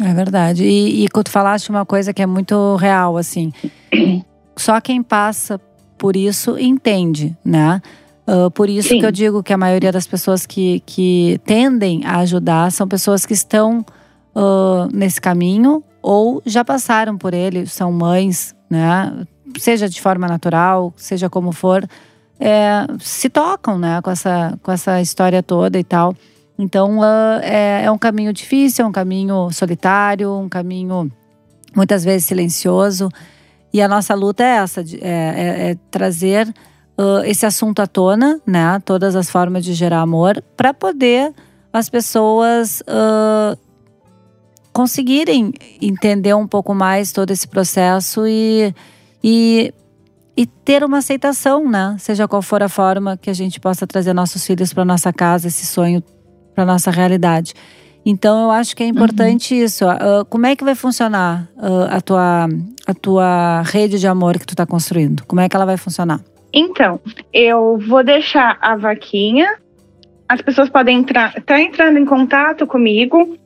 É 0.00 0.12
verdade. 0.14 0.64
E, 0.64 1.04
e 1.04 1.08
tu 1.08 1.30
falaste 1.30 1.68
uma 1.68 1.84
coisa 1.84 2.12
que 2.12 2.22
é 2.22 2.26
muito 2.26 2.76
real, 2.76 3.16
assim. 3.16 3.52
Só 4.56 4.80
quem 4.80 5.02
passa 5.02 5.60
por 5.98 6.16
isso 6.16 6.58
entende, 6.58 7.36
né? 7.44 7.80
Uh, 8.26 8.50
por 8.50 8.70
isso 8.70 8.88
Sim. 8.88 9.00
que 9.00 9.06
eu 9.06 9.12
digo 9.12 9.42
que 9.42 9.52
a 9.52 9.58
maioria 9.58 9.92
das 9.92 10.06
pessoas 10.06 10.46
que, 10.46 10.80
que 10.86 11.38
tendem 11.44 12.04
a 12.06 12.18
ajudar 12.18 12.72
são 12.72 12.88
pessoas 12.88 13.26
que 13.26 13.34
estão 13.34 13.84
uh, 14.34 14.88
nesse 14.92 15.20
caminho 15.20 15.84
ou 16.00 16.42
já 16.46 16.64
passaram 16.64 17.18
por 17.18 17.34
ele, 17.34 17.66
são 17.66 17.92
mães, 17.92 18.54
né? 18.68 19.12
Seja 19.58 19.88
de 19.88 20.00
forma 20.00 20.26
natural, 20.26 20.92
seja 20.96 21.30
como 21.30 21.52
for, 21.52 21.86
é, 22.40 22.86
se 22.98 23.28
tocam, 23.28 23.78
né? 23.78 24.00
Com 24.02 24.10
essa, 24.10 24.58
com 24.62 24.72
essa 24.72 25.00
história 25.00 25.42
toda 25.42 25.78
e 25.78 25.84
tal. 25.84 26.14
Então 26.58 26.98
uh, 27.00 27.40
é, 27.42 27.84
é 27.84 27.90
um 27.90 27.98
caminho 27.98 28.32
difícil, 28.32 28.84
é 28.84 28.88
um 28.88 28.92
caminho 28.92 29.50
solitário, 29.50 30.32
um 30.32 30.48
caminho 30.48 31.10
muitas 31.74 32.04
vezes 32.04 32.26
silencioso. 32.26 33.08
E 33.74 33.82
a 33.82 33.88
nossa 33.88 34.14
luta 34.14 34.44
é 34.44 34.58
essa, 34.58 34.82
é, 34.82 34.84
é, 35.02 35.70
é 35.70 35.76
trazer 35.90 36.46
uh, 36.96 37.24
esse 37.24 37.44
assunto 37.44 37.82
à 37.82 37.88
tona, 37.88 38.40
né? 38.46 38.80
Todas 38.84 39.16
as 39.16 39.28
formas 39.28 39.64
de 39.64 39.74
gerar 39.74 40.00
amor, 40.00 40.40
para 40.56 40.72
poder 40.72 41.34
as 41.72 41.90
pessoas 41.90 42.82
uh, 42.82 43.58
conseguirem 44.72 45.52
entender 45.82 46.34
um 46.34 46.46
pouco 46.46 46.72
mais 46.72 47.10
todo 47.10 47.32
esse 47.32 47.48
processo 47.48 48.24
e, 48.28 48.72
e, 49.24 49.74
e 50.36 50.46
ter 50.46 50.84
uma 50.84 50.98
aceitação, 50.98 51.68
né? 51.68 51.96
Seja 51.98 52.28
qual 52.28 52.42
for 52.42 52.62
a 52.62 52.68
forma 52.68 53.16
que 53.16 53.28
a 53.28 53.34
gente 53.34 53.58
possa 53.58 53.88
trazer 53.88 54.12
nossos 54.12 54.46
filhos 54.46 54.72
para 54.72 54.84
nossa 54.84 55.12
casa, 55.12 55.48
esse 55.48 55.66
sonho 55.66 56.00
para 56.54 56.64
nossa 56.64 56.92
realidade. 56.92 57.52
Então 58.04 58.44
eu 58.44 58.50
acho 58.50 58.76
que 58.76 58.82
é 58.82 58.86
importante 58.86 59.54
uhum. 59.54 59.64
isso. 59.64 59.86
Uh, 59.86 60.24
como 60.28 60.46
é 60.46 60.54
que 60.54 60.64
vai 60.64 60.74
funcionar 60.74 61.48
uh, 61.56 61.88
a, 61.90 62.00
tua, 62.00 62.48
a 62.86 62.94
tua 62.94 63.62
rede 63.62 63.98
de 63.98 64.06
amor 64.06 64.38
que 64.38 64.46
tu 64.46 64.52
está 64.52 64.66
construindo? 64.66 65.24
Como 65.26 65.40
é 65.40 65.48
que 65.48 65.56
ela 65.56 65.64
vai 65.64 65.76
funcionar? 65.76 66.20
Então, 66.52 67.00
eu 67.32 67.78
vou 67.78 68.04
deixar 68.04 68.58
a 68.60 68.76
vaquinha. 68.76 69.56
As 70.28 70.40
pessoas 70.40 70.68
podem 70.68 70.98
entrar, 70.98 71.34
tá 71.42 71.60
entrando 71.60 71.98
em 71.98 72.04
contato 72.04 72.66
comigo 72.66 73.36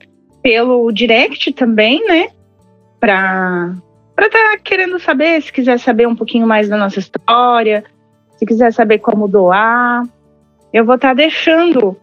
pelo 0.43 0.91
direct 0.93 1.53
também, 1.53 2.05
né? 2.07 2.29
Para 3.01 3.75
para 4.15 4.27
estar 4.27 4.51
tá 4.51 4.59
querendo 4.59 4.99
saber, 4.99 5.41
se 5.41 5.53
quiser 5.53 5.79
saber 5.79 6.09
um 6.09 6.17
pouquinho 6.17 6.45
mais 6.45 6.69
da 6.69 6.77
nossa 6.77 6.99
história, 6.99 7.85
se 8.37 8.45
quiser 8.45 8.73
saber 8.73 8.99
como 8.99 9.29
doar, 9.29 10.03
eu 10.73 10.85
vou 10.85 10.97
estar 10.97 11.11
tá 11.11 11.15
deixando 11.15 11.97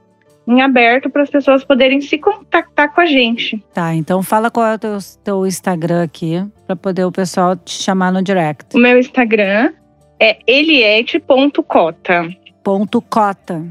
em 0.48 0.62
aberto 0.62 1.10
para 1.10 1.24
as 1.24 1.30
pessoas 1.30 1.64
poderem 1.64 2.02
se 2.02 2.18
contactar 2.18 2.94
com 2.94 3.02
a 3.02 3.06
gente. 3.06 3.64
Tá, 3.74 3.94
então 3.96 4.22
fala 4.22 4.52
qual 4.52 4.66
é 4.68 4.75
o 4.75 4.80
teu, 4.80 4.98
teu 5.24 5.46
Instagram 5.46 6.04
aqui, 6.04 6.44
para 6.68 6.75
poder 6.75 7.06
o 7.06 7.12
pessoal 7.12 7.56
te 7.56 7.72
chamar 7.72 8.12
no 8.12 8.22
direct. 8.22 8.75
O 8.75 8.80
meu 8.80 8.98
Instagram 9.00 9.74
é 10.20 10.38
eliette.cota. 10.48 12.30
Ponto 12.64 13.02
cota. 13.02 13.66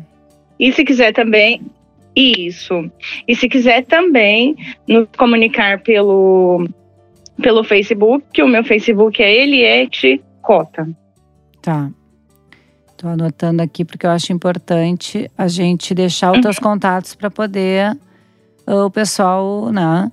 E 0.59 0.73
se 0.73 0.85
quiser 0.85 1.12
também, 1.12 1.61
isso. 2.14 2.90
E 3.26 3.35
se 3.35 3.49
quiser 3.49 3.85
também 3.85 4.57
nos 4.87 5.09
comunicar 5.16 5.81
pelo, 5.81 6.69
pelo 7.43 7.64
Facebook, 7.64 8.40
o 8.40 8.49
meu 8.49 8.64
Facebook 8.64 9.23
é 9.23 9.35
Eliette 9.35 10.23
Cota. 10.40 10.88
Tá. 11.61 11.90
Tô 13.04 13.11
anotando 13.11 13.61
aqui 13.61 13.84
porque 13.84 14.06
eu 14.06 14.11
acho 14.11 14.32
importante 14.32 15.30
a 15.37 15.46
gente 15.46 15.94
deixar 15.94 16.32
os 16.32 16.40
teus 16.40 16.56
uhum. 16.56 16.62
contatos 16.62 17.14
para 17.14 17.30
poder 17.30 17.94
uh, 18.66 18.87
o 18.87 18.90
pessoal, 18.90 19.70
né, 19.70 20.11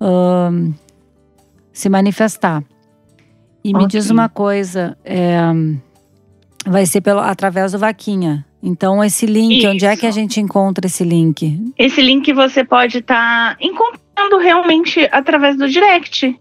uh, 0.00 0.74
se 1.70 1.90
manifestar. 1.90 2.64
E 3.62 3.74
okay. 3.74 3.82
me 3.82 3.86
diz 3.86 4.08
uma 4.08 4.30
coisa, 4.30 4.96
é, 5.04 5.38
vai 6.64 6.86
ser 6.86 7.02
pelo, 7.02 7.20
através 7.20 7.72
do 7.72 7.78
Vaquinha. 7.78 8.42
Então, 8.62 9.04
esse 9.04 9.26
link, 9.26 9.58
Isso. 9.58 9.68
onde 9.68 9.84
é 9.84 9.94
que 9.94 10.06
a 10.06 10.10
gente 10.10 10.40
encontra 10.40 10.86
esse 10.86 11.04
link? 11.04 11.62
Esse 11.76 12.00
link 12.00 12.32
você 12.32 12.64
pode 12.64 13.00
estar 13.00 13.54
tá 13.54 13.56
encontrando 13.60 14.38
realmente 14.38 15.06
através 15.12 15.58
do 15.58 15.68
direct. 15.68 16.40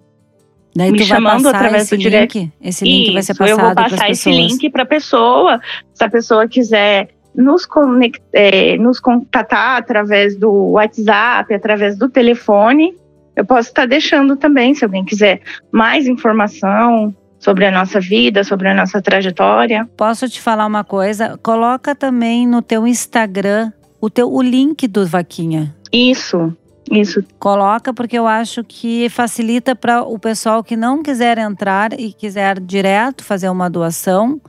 Daí 0.80 0.92
me 0.94 1.04
chamando 1.04 1.50
através 1.50 1.90
do 1.90 1.96
link? 1.98 2.04
direct. 2.04 2.52
Esse 2.62 2.86
link 2.86 3.04
Isso, 3.04 3.14
vai 3.14 3.24
ser 3.24 3.34
passado 3.34 3.60
Eu 3.60 3.66
vou 3.66 3.76
passar 3.76 4.10
esse 4.10 4.32
link 4.32 4.70
para 4.70 4.84
a 4.84 4.86
pessoa. 4.86 5.60
Se 5.94 6.04
a 6.06 6.10
pessoa 6.10 6.48
quiser 6.48 7.10
nos, 7.36 7.66
conect, 7.66 8.22
é, 8.32 8.78
nos 8.78 8.98
contatar 8.98 9.78
através 9.78 10.38
do 10.38 10.72
WhatsApp, 10.72 11.54
através 11.54 11.98
do 11.98 12.08
telefone, 12.08 12.96
eu 13.36 13.44
posso 13.44 13.68
estar 13.68 13.82
tá 13.82 13.88
deixando 13.88 14.38
também, 14.38 14.74
se 14.74 14.86
alguém 14.86 15.04
quiser 15.04 15.42
mais 15.70 16.08
informação, 16.08 17.14
sobre 17.40 17.66
a 17.66 17.72
nossa 17.72 18.00
vida, 18.00 18.44
sobre 18.44 18.68
a 18.68 18.74
nossa 18.74 19.02
trajetória. 19.02 19.90
Posso 19.98 20.28
te 20.30 20.42
falar 20.42 20.66
uma 20.66 20.84
coisa? 20.84 21.38
Coloca 21.42 21.96
também 21.96 22.46
no 22.46 22.62
teu 22.62 22.86
Instagram 22.86 23.72
o 24.02 24.10
teu 24.10 24.32
o 24.32 24.42
link 24.42 24.88
do 24.88 25.06
vaquinha. 25.06 25.76
Isso. 25.92 26.54
Isso. 26.91 27.24
Coloca 27.38 27.93
porque 27.93 28.17
eu 28.17 28.25
acho 28.25 28.63
que 28.63 29.10
facilita 29.10 29.75
para 29.75 30.01
o 30.01 30.17
pessoal 30.17 30.63
que 30.63 30.75
não 30.75 31.03
quiser 31.03 31.38
entrar 31.38 32.00
e 32.00 32.12
quiser 32.12 32.60
direto 32.60 33.24
fazer 33.24 33.50
uma 33.50 33.69
doação, 33.69 34.41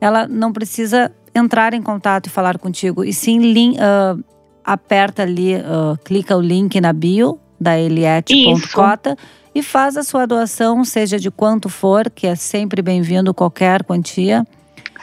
ela 0.00 0.26
não 0.26 0.52
precisa 0.52 1.12
entrar 1.34 1.72
em 1.72 1.82
contato 1.82 2.26
e 2.26 2.30
falar 2.30 2.58
contigo. 2.58 3.04
E 3.04 3.12
sim, 3.12 3.38
link, 3.38 3.76
uh, 3.78 4.22
aperta 4.64 5.22
ali, 5.22 5.56
uh, 5.56 5.96
clica 6.04 6.36
o 6.36 6.40
link 6.40 6.80
na 6.80 6.92
bio 6.92 7.38
da 7.60 7.78
Eliette.cota 7.78 9.16
e 9.54 9.62
faz 9.62 9.96
a 9.96 10.02
sua 10.02 10.26
doação, 10.26 10.84
seja 10.84 11.18
de 11.18 11.30
quanto 11.30 11.68
for, 11.68 12.10
que 12.10 12.26
é 12.26 12.34
sempre 12.34 12.82
bem-vindo 12.82 13.32
qualquer 13.32 13.84
quantia. 13.84 14.44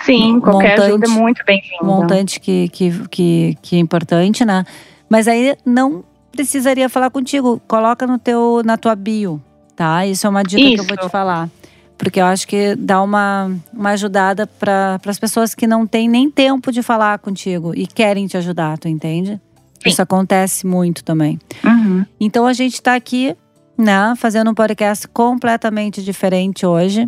Sim, 0.06 0.40
qualquer 0.40 0.72
montante, 0.72 0.82
ajuda 0.90 1.06
é 1.06 1.10
muito 1.10 1.44
bem-vinda. 1.46 1.84
Montante 1.84 2.40
que, 2.40 2.68
que, 2.70 3.08
que, 3.08 3.58
que 3.62 3.76
é 3.76 3.80
importante, 3.80 4.44
né? 4.44 4.66
Mas 5.10 5.28
aí 5.28 5.56
não 5.66 6.04
precisaria 6.32 6.90
falar 6.90 7.10
contigo. 7.10 7.62
Coloca 7.68 8.08
no 8.08 8.18
teu, 8.18 8.62
na 8.64 8.78
tua 8.78 8.96
bio, 8.96 9.42
tá? 9.76 10.06
Isso 10.06 10.26
é 10.26 10.30
uma 10.30 10.44
dica 10.44 10.62
Isso. 10.62 10.76
que 10.76 10.92
eu 10.92 10.98
vou 10.98 11.08
te 11.08 11.12
falar. 11.12 11.50
Porque 11.98 12.20
eu 12.20 12.26
acho 12.26 12.48
que 12.48 12.76
dá 12.76 13.02
uma, 13.02 13.52
uma 13.72 13.92
ajudada 13.92 14.48
para 14.48 15.00
as 15.06 15.20
pessoas 15.20 15.54
que 15.54 15.68
não 15.68 15.86
têm 15.86 16.10
nem 16.10 16.32
tempo 16.32 16.72
de 16.72 16.82
falar 16.82 17.20
contigo 17.20 17.74
e 17.76 17.86
querem 17.86 18.26
te 18.26 18.38
ajudar, 18.38 18.78
tu 18.78 18.88
entende? 18.88 19.40
Sim. 19.84 19.90
Isso 19.90 20.02
acontece 20.02 20.66
muito 20.66 21.04
também. 21.04 21.40
Uhum. 21.64 22.06
Então 22.20 22.48
a 22.48 22.54
gente 22.54 22.74
está 22.74 22.96
aqui 22.96 23.36
né? 23.82 24.14
Fazendo 24.16 24.52
um 24.52 24.54
podcast 24.54 25.08
completamente 25.08 26.04
diferente 26.04 26.66
hoje. 26.66 27.06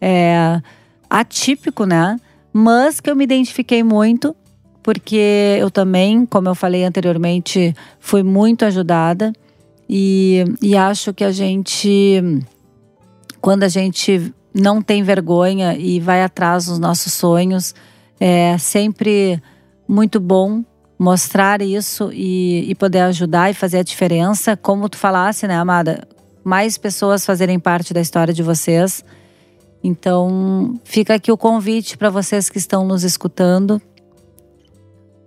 É, 0.00 0.60
atípico, 1.10 1.84
né? 1.84 2.18
Mas 2.52 3.00
que 3.00 3.10
eu 3.10 3.16
me 3.16 3.24
identifiquei 3.24 3.82
muito, 3.82 4.34
porque 4.84 5.56
eu 5.58 5.70
também, 5.70 6.26
como 6.26 6.46
eu 6.46 6.54
falei 6.54 6.84
anteriormente, 6.84 7.74
fui 7.98 8.22
muito 8.22 8.66
ajudada. 8.66 9.32
E, 9.88 10.44
e 10.60 10.76
acho 10.76 11.14
que 11.14 11.24
a 11.24 11.32
gente, 11.32 12.22
quando 13.40 13.62
a 13.62 13.68
gente 13.68 14.32
não 14.54 14.82
tem 14.82 15.02
vergonha 15.02 15.74
e 15.74 15.98
vai 15.98 16.22
atrás 16.22 16.66
dos 16.66 16.78
nossos 16.78 17.14
sonhos, 17.14 17.74
é 18.20 18.58
sempre 18.58 19.42
muito 19.88 20.20
bom 20.20 20.62
mostrar 20.98 21.62
isso 21.62 22.10
e, 22.12 22.70
e 22.70 22.74
poder 22.74 23.00
ajudar 23.00 23.50
e 23.50 23.54
fazer 23.54 23.78
a 23.78 23.82
diferença. 23.82 24.54
Como 24.54 24.86
tu 24.90 24.98
falasse, 24.98 25.48
né, 25.48 25.56
amada? 25.56 26.06
Mais 26.44 26.76
pessoas 26.76 27.24
fazerem 27.24 27.58
parte 27.58 27.94
da 27.94 28.02
história 28.02 28.34
de 28.34 28.42
vocês. 28.42 29.02
Então, 29.82 30.78
fica 30.84 31.14
aqui 31.14 31.32
o 31.32 31.38
convite 31.38 31.96
para 31.96 32.10
vocês 32.10 32.50
que 32.50 32.58
estão 32.58 32.86
nos 32.86 33.02
escutando 33.02 33.80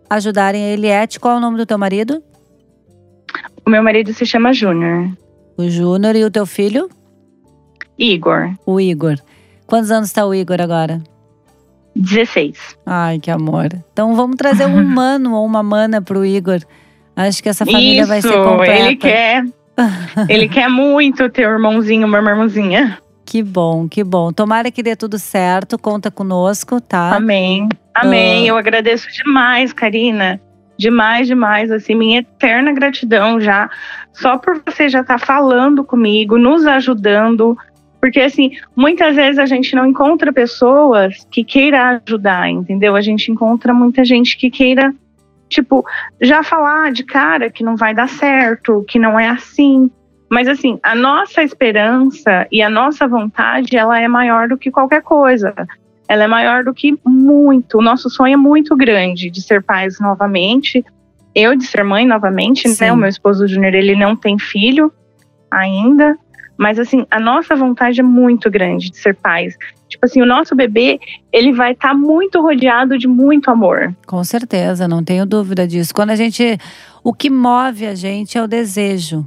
ajudarem 0.10 0.64
a 0.64 0.70
Eliette. 0.70 1.20
Qual 1.20 1.36
é 1.36 1.38
o 1.38 1.42
nome 1.42 1.58
do 1.58 1.66
teu 1.66 1.78
marido? 1.78 2.22
O 3.66 3.70
meu 3.70 3.84
marido 3.84 4.14
se 4.14 4.26
chama 4.26 4.54
Júnior. 4.54 5.12
O 5.58 5.70
Júnior 5.70 6.16
e 6.16 6.24
o 6.24 6.32
teu 6.32 6.46
filho? 6.46 6.90
Igor. 7.98 8.54
O 8.66 8.80
Igor. 8.80 9.18
Quantos 9.66 9.92
anos 9.92 10.08
está 10.08 10.26
o 10.26 10.34
Igor 10.34 10.62
agora? 10.62 11.02
16. 11.96 12.78
Ai, 12.86 13.20
que 13.20 13.32
amor. 13.32 13.70
Então 13.92 14.16
vamos 14.16 14.36
trazer 14.38 14.66
um 14.66 14.84
mano 14.86 15.34
ou 15.36 15.46
uma 15.46 15.64
mana 15.64 16.02
pro 16.02 16.24
Igor. 16.24 16.60
Acho 17.16 17.42
que 17.42 17.50
essa 17.50 17.66
família 17.66 18.02
Isso, 18.02 18.10
vai 18.10 18.22
ser 18.22 18.34
completa. 18.34 18.86
Ele 18.86 18.96
quer. 18.96 19.44
ele 20.30 20.48
quer 20.48 20.70
muito 20.70 21.30
ter 21.30 21.48
um 21.48 21.54
irmãozinho, 21.54 22.08
uma 22.08 22.18
irmãzinha. 22.20 23.00
Que 23.26 23.44
bom, 23.44 23.90
que 23.90 24.04
bom. 24.04 24.32
Tomara 24.32 24.72
que 24.72 24.82
dê 24.82 24.96
tudo 24.96 25.20
certo. 25.20 25.78
Conta 25.78 26.10
conosco, 26.10 26.80
tá? 26.80 27.16
Amém. 27.16 27.68
Amém. 28.02 28.44
Uh... 28.44 28.48
Eu 28.48 28.58
agradeço 28.58 29.08
demais, 29.12 29.74
Karina. 29.74 30.40
Demais, 30.78 31.28
demais. 31.28 31.72
Assim, 31.72 31.96
minha 31.96 32.20
eterna 32.20 32.72
gratidão 32.72 33.42
já. 33.42 33.70
Só 34.14 34.38
por 34.38 34.62
você 34.66 34.88
já 34.90 35.02
estar 35.02 35.20
tá 35.20 35.26
falando 35.26 35.84
comigo, 35.84 36.38
nos 36.38 36.66
ajudando, 36.66 37.58
porque, 38.00 38.20
assim, 38.20 38.52
muitas 38.76 39.16
vezes 39.16 39.40
a 39.40 39.46
gente 39.46 39.76
não 39.76 39.86
encontra 39.86 40.32
pessoas 40.32 41.28
que 41.32 41.44
queira 41.44 42.02
ajudar, 42.06 42.50
entendeu? 42.50 42.96
A 42.96 43.02
gente 43.02 43.32
encontra 43.32 43.74
muita 43.74 44.06
gente 44.06 44.38
que 44.38 44.52
queira, 44.52 44.94
tipo, 45.50 45.84
já 46.22 46.44
falar 46.44 46.92
de 46.92 47.04
cara 47.04 47.50
que 47.50 47.64
não 47.64 47.76
vai 47.76 47.94
dar 47.94 48.08
certo, 48.08 48.86
que 48.88 49.00
não 49.00 49.20
é 49.20 49.28
assim. 49.28 49.90
Mas, 50.30 50.48
assim, 50.48 50.80
a 50.84 50.94
nossa 50.94 51.42
esperança 51.42 52.48
e 52.52 52.62
a 52.62 52.70
nossa 52.70 53.08
vontade, 53.08 53.76
ela 53.76 54.00
é 54.00 54.08
maior 54.08 54.48
do 54.48 54.58
que 54.58 54.70
qualquer 54.70 55.02
coisa. 55.02 55.54
Ela 56.08 56.24
é 56.24 56.28
maior 56.28 56.64
do 56.64 56.74
que 56.74 56.98
muito. 57.06 57.78
O 57.78 57.82
nosso 57.82 58.10
sonho 58.10 58.34
é 58.34 58.38
muito 58.38 58.76
grande 58.76 59.30
de 59.30 59.42
ser 59.42 59.62
pais 59.62 60.00
novamente. 60.00 60.84
Eu 61.36 61.56
de 61.56 61.66
ser 61.66 61.84
mãe 61.84 62.06
novamente, 62.06 62.68
Sim. 62.70 62.86
né? 62.86 62.94
O 62.94 62.98
meu 62.98 63.10
esposo 63.10 63.48
Júnior, 63.48 63.74
ele 63.74 63.96
não 63.96 64.16
tem 64.16 64.40
filho 64.40 64.92
ainda. 65.52 66.18
Mas 66.58 66.80
assim, 66.80 67.06
a 67.12 67.20
nossa 67.20 67.56
vontade 67.56 68.00
é 68.00 68.04
muito 68.04 68.50
grande 68.50 68.90
de 68.90 68.98
ser 68.98 69.16
pais. 69.16 69.56
Tipo 69.88 70.06
assim, 70.06 70.22
o 70.22 70.26
nosso 70.26 70.56
bebê, 70.56 71.00
ele 71.32 71.54
vai 71.54 71.74
estar 71.74 71.90
tá 71.90 71.94
muito 71.94 72.42
rodeado 72.42 72.98
de 72.98 73.08
muito 73.08 73.50
amor. 73.52 73.96
Com 74.06 74.24
certeza, 74.24 74.88
não 74.88 75.04
tenho 75.04 75.26
dúvida 75.26 75.68
disso. 75.68 75.94
Quando 75.94 76.10
a 76.10 76.16
gente. 76.16 76.58
O 77.04 77.14
que 77.14 77.30
move 77.30 77.86
a 77.86 77.96
gente 77.96 78.38
é 78.38 78.44
o 78.44 78.48
desejo, 78.48 79.26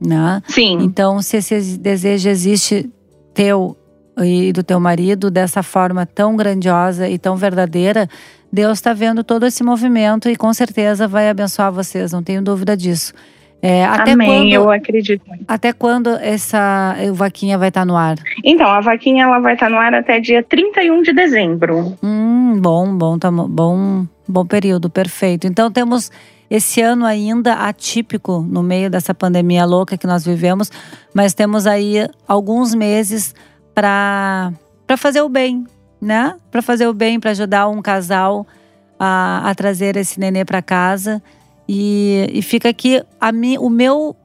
né? 0.00 0.40
Sim. 0.46 0.78
Então, 0.80 1.20
se 1.20 1.36
esse 1.36 1.78
desejo 1.78 2.28
existe 2.28 2.88
teu 3.34 3.76
e 4.24 4.52
do 4.52 4.62
teu 4.62 4.78
marido 4.80 5.30
dessa 5.30 5.62
forma 5.62 6.06
tão 6.06 6.36
grandiosa 6.36 7.08
e 7.08 7.18
tão 7.18 7.36
verdadeira, 7.36 8.08
Deus 8.52 8.78
está 8.78 8.92
vendo 8.92 9.22
todo 9.22 9.46
esse 9.46 9.62
movimento 9.62 10.28
e 10.28 10.36
com 10.36 10.52
certeza 10.52 11.06
vai 11.06 11.28
abençoar 11.28 11.72
vocês, 11.72 12.12
não 12.12 12.22
tenho 12.22 12.42
dúvida 12.42 12.76
disso. 12.76 13.12
É, 13.60 13.84
até 13.84 14.12
Amém, 14.12 14.28
quando, 14.28 14.52
eu 14.52 14.70
acredito 14.70 15.22
muito. 15.26 15.44
Até 15.48 15.72
quando 15.72 16.10
essa 16.10 16.94
vaquinha 17.12 17.58
vai 17.58 17.68
estar 17.68 17.80
tá 17.80 17.84
no 17.84 17.96
ar? 17.96 18.16
Então, 18.44 18.68
a 18.68 18.80
vaquinha 18.80 19.24
ela 19.24 19.40
vai 19.40 19.54
estar 19.54 19.66
tá 19.66 19.70
no 19.70 19.78
ar 19.78 19.94
até 19.94 20.20
dia 20.20 20.44
31 20.44 21.02
de 21.02 21.12
dezembro. 21.12 21.96
Hum, 22.02 22.60
bom, 22.60 22.96
bom, 22.96 23.18
tá, 23.18 23.30
bom, 23.30 24.06
bom 24.28 24.46
período, 24.46 24.88
perfeito. 24.88 25.46
Então 25.46 25.72
temos 25.72 26.10
esse 26.48 26.80
ano 26.80 27.04
ainda 27.04 27.54
atípico 27.54 28.46
no 28.48 28.62
meio 28.62 28.88
dessa 28.88 29.12
pandemia 29.12 29.64
louca 29.64 29.98
que 29.98 30.06
nós 30.06 30.24
vivemos, 30.24 30.70
mas 31.12 31.34
temos 31.34 31.66
aí 31.66 32.08
alguns 32.28 32.74
meses 32.74 33.34
para 33.78 34.96
fazer 34.96 35.22
o 35.22 35.28
bem, 35.28 35.64
né? 36.00 36.34
Para 36.50 36.60
fazer 36.60 36.88
o 36.88 36.92
bem, 36.92 37.20
para 37.20 37.30
ajudar 37.30 37.68
um 37.68 37.80
casal 37.80 38.44
a, 38.98 39.48
a 39.48 39.54
trazer 39.54 39.96
esse 39.96 40.18
nenê 40.18 40.44
para 40.44 40.60
casa. 40.60 41.22
E, 41.68 42.28
e 42.32 42.42
fica 42.42 42.68
aqui 42.68 43.00
a 43.20 43.30
mi, 43.30 43.56
o 43.56 43.70
meu, 43.70 44.16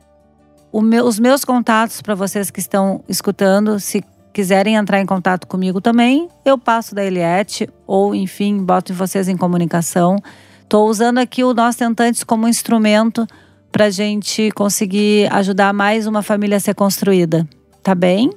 o 0.71 0.81
meu, 0.81 1.05
os 1.05 1.19
meus 1.19 1.45
contatos 1.45 2.01
para 2.01 2.15
vocês 2.15 2.49
que 2.49 2.59
estão 2.59 3.03
escutando. 3.07 3.79
Se 3.79 4.03
quiserem 4.33 4.73
entrar 4.73 4.99
em 4.99 5.05
contato 5.05 5.45
comigo 5.45 5.79
também, 5.79 6.27
eu 6.43 6.57
passo 6.57 6.95
da 6.95 7.05
Eliette 7.05 7.69
ou, 7.85 8.15
enfim, 8.15 8.57
boto 8.57 8.91
vocês 8.91 9.27
em 9.27 9.37
comunicação. 9.37 10.15
Estou 10.63 10.89
usando 10.89 11.19
aqui 11.19 11.43
o 11.43 11.53
Nós 11.53 11.75
Tentantes 11.75 12.23
como 12.23 12.47
instrumento 12.47 13.27
para 13.71 13.91
gente 13.91 14.49
conseguir 14.51 15.31
ajudar 15.31 15.73
mais 15.73 16.07
uma 16.07 16.23
família 16.23 16.57
a 16.57 16.59
ser 16.59 16.73
construída. 16.73 17.47
Tá 17.83 17.93
bem? 17.93 18.31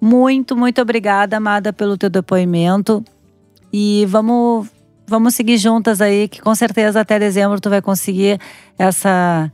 Muito, 0.00 0.56
muito 0.56 0.80
obrigada, 0.80 1.36
amada, 1.36 1.72
pelo 1.72 1.98
teu 1.98 2.08
depoimento. 2.08 3.04
E 3.72 4.06
vamos, 4.08 4.68
vamos 5.06 5.34
seguir 5.34 5.58
juntas 5.58 6.00
aí, 6.00 6.26
que 6.26 6.40
com 6.40 6.54
certeza 6.54 7.00
até 7.00 7.18
dezembro 7.18 7.60
tu 7.60 7.68
vai 7.68 7.82
conseguir 7.82 8.40
essa, 8.78 9.52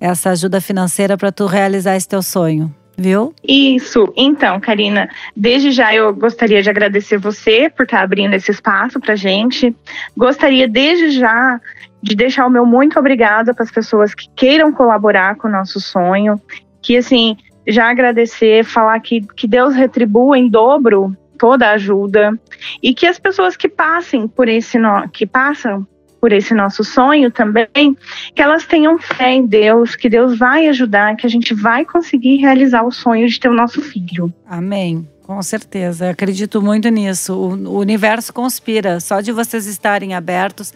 essa 0.00 0.30
ajuda 0.30 0.60
financeira 0.60 1.16
para 1.16 1.32
tu 1.32 1.46
realizar 1.46 1.96
esse 1.96 2.08
teu 2.08 2.22
sonho. 2.22 2.74
Viu? 3.00 3.32
Isso. 3.46 4.12
Então, 4.16 4.58
Karina, 4.58 5.08
desde 5.36 5.70
já 5.70 5.94
eu 5.94 6.12
gostaria 6.12 6.60
de 6.60 6.68
agradecer 6.68 7.16
você 7.16 7.70
por 7.70 7.84
estar 7.84 8.02
abrindo 8.02 8.34
esse 8.34 8.50
espaço 8.50 8.98
para 8.98 9.14
gente. 9.14 9.74
Gostaria 10.16 10.66
desde 10.68 11.12
já 11.12 11.60
de 12.02 12.16
deixar 12.16 12.44
o 12.44 12.50
meu 12.50 12.66
muito 12.66 12.98
obrigada 12.98 13.54
para 13.54 13.62
as 13.62 13.70
pessoas 13.70 14.14
que 14.14 14.28
queiram 14.34 14.72
colaborar 14.72 15.36
com 15.36 15.46
o 15.46 15.50
nosso 15.50 15.80
sonho. 15.80 16.40
Que 16.82 16.96
assim, 16.96 17.36
já 17.68 17.90
agradecer, 17.90 18.64
falar 18.64 18.98
que, 19.00 19.20
que 19.20 19.46
Deus 19.46 19.74
retribua 19.74 20.38
em 20.38 20.48
dobro 20.48 21.16
toda 21.38 21.68
a 21.68 21.72
ajuda 21.72 22.38
e 22.82 22.92
que 22.92 23.06
as 23.06 23.18
pessoas 23.18 23.56
que 23.56 23.68
passem 23.68 24.26
por 24.26 24.48
esse 24.48 24.78
no, 24.78 25.08
que 25.08 25.24
passam 25.26 25.86
por 26.20 26.32
esse 26.32 26.52
nosso 26.52 26.82
sonho 26.82 27.30
também, 27.30 27.96
que 28.34 28.42
elas 28.42 28.66
tenham 28.66 28.98
fé 28.98 29.34
em 29.34 29.46
Deus, 29.46 29.94
que 29.94 30.08
Deus 30.08 30.36
vai 30.36 30.66
ajudar, 30.66 31.14
que 31.14 31.24
a 31.24 31.30
gente 31.30 31.54
vai 31.54 31.84
conseguir 31.84 32.38
realizar 32.38 32.82
o 32.82 32.90
sonho 32.90 33.28
de 33.28 33.38
ter 33.38 33.48
o 33.48 33.54
nosso 33.54 33.80
filho. 33.80 34.32
Amém. 34.44 35.08
Com 35.22 35.40
certeza, 35.42 36.10
acredito 36.10 36.60
muito 36.60 36.88
nisso. 36.88 37.34
O, 37.34 37.50
o 37.52 37.78
universo 37.78 38.32
conspira, 38.32 38.98
só 38.98 39.20
de 39.20 39.30
vocês 39.30 39.66
estarem 39.66 40.14
abertos 40.14 40.72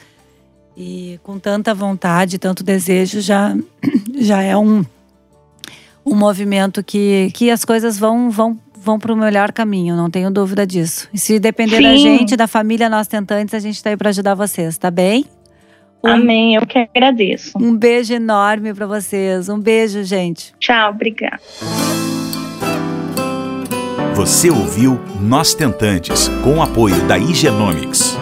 e 0.77 1.19
com 1.23 1.39
tanta 1.39 1.75
vontade, 1.75 2.39
tanto 2.39 2.63
desejo, 2.63 3.21
já, 3.21 3.57
já 4.15 4.43
é 4.43 4.57
um, 4.57 4.85
um 6.05 6.15
movimento 6.15 6.83
que, 6.83 7.31
que 7.35 7.51
as 7.51 7.65
coisas 7.65 7.99
vão, 7.99 8.31
vão, 8.31 8.59
vão 8.77 8.99
para 8.99 9.12
o 9.12 9.17
melhor 9.17 9.53
caminho, 9.53 9.97
não 9.97 10.11
tenho 10.11 10.31
dúvida 10.31 10.67
disso. 10.67 11.09
E 11.12 11.19
se 11.19 11.38
depender 11.38 11.77
Sim. 11.77 11.83
da 11.83 11.97
gente, 11.97 12.37
da 12.37 12.47
família 12.47 12.88
Nós 12.88 13.07
Tentantes, 13.07 13.55
a 13.55 13.59
gente 13.59 13.77
está 13.77 13.91
aí 13.91 13.97
para 13.97 14.11
ajudar 14.11 14.35
vocês, 14.35 14.77
tá 14.77 14.91
bem? 14.91 15.25
Um, 16.05 16.09
Amém, 16.09 16.55
eu 16.57 16.67
que 16.67 16.79
agradeço. 16.79 17.57
Um 17.57 17.77
beijo 17.77 18.12
enorme 18.12 18.75
para 18.75 18.87
vocês. 18.87 19.49
Um 19.49 19.59
beijo, 19.59 20.03
gente. 20.03 20.53
Tchau, 20.59 20.91
obrigada. 20.91 21.41
Você 24.15 24.51
ouviu 24.51 25.01
Nós 25.21 25.55
Tentantes, 25.55 26.29
com 26.43 26.59
o 26.59 26.62
apoio 26.62 27.01
da 27.07 27.17
Igenomics. 27.17 28.19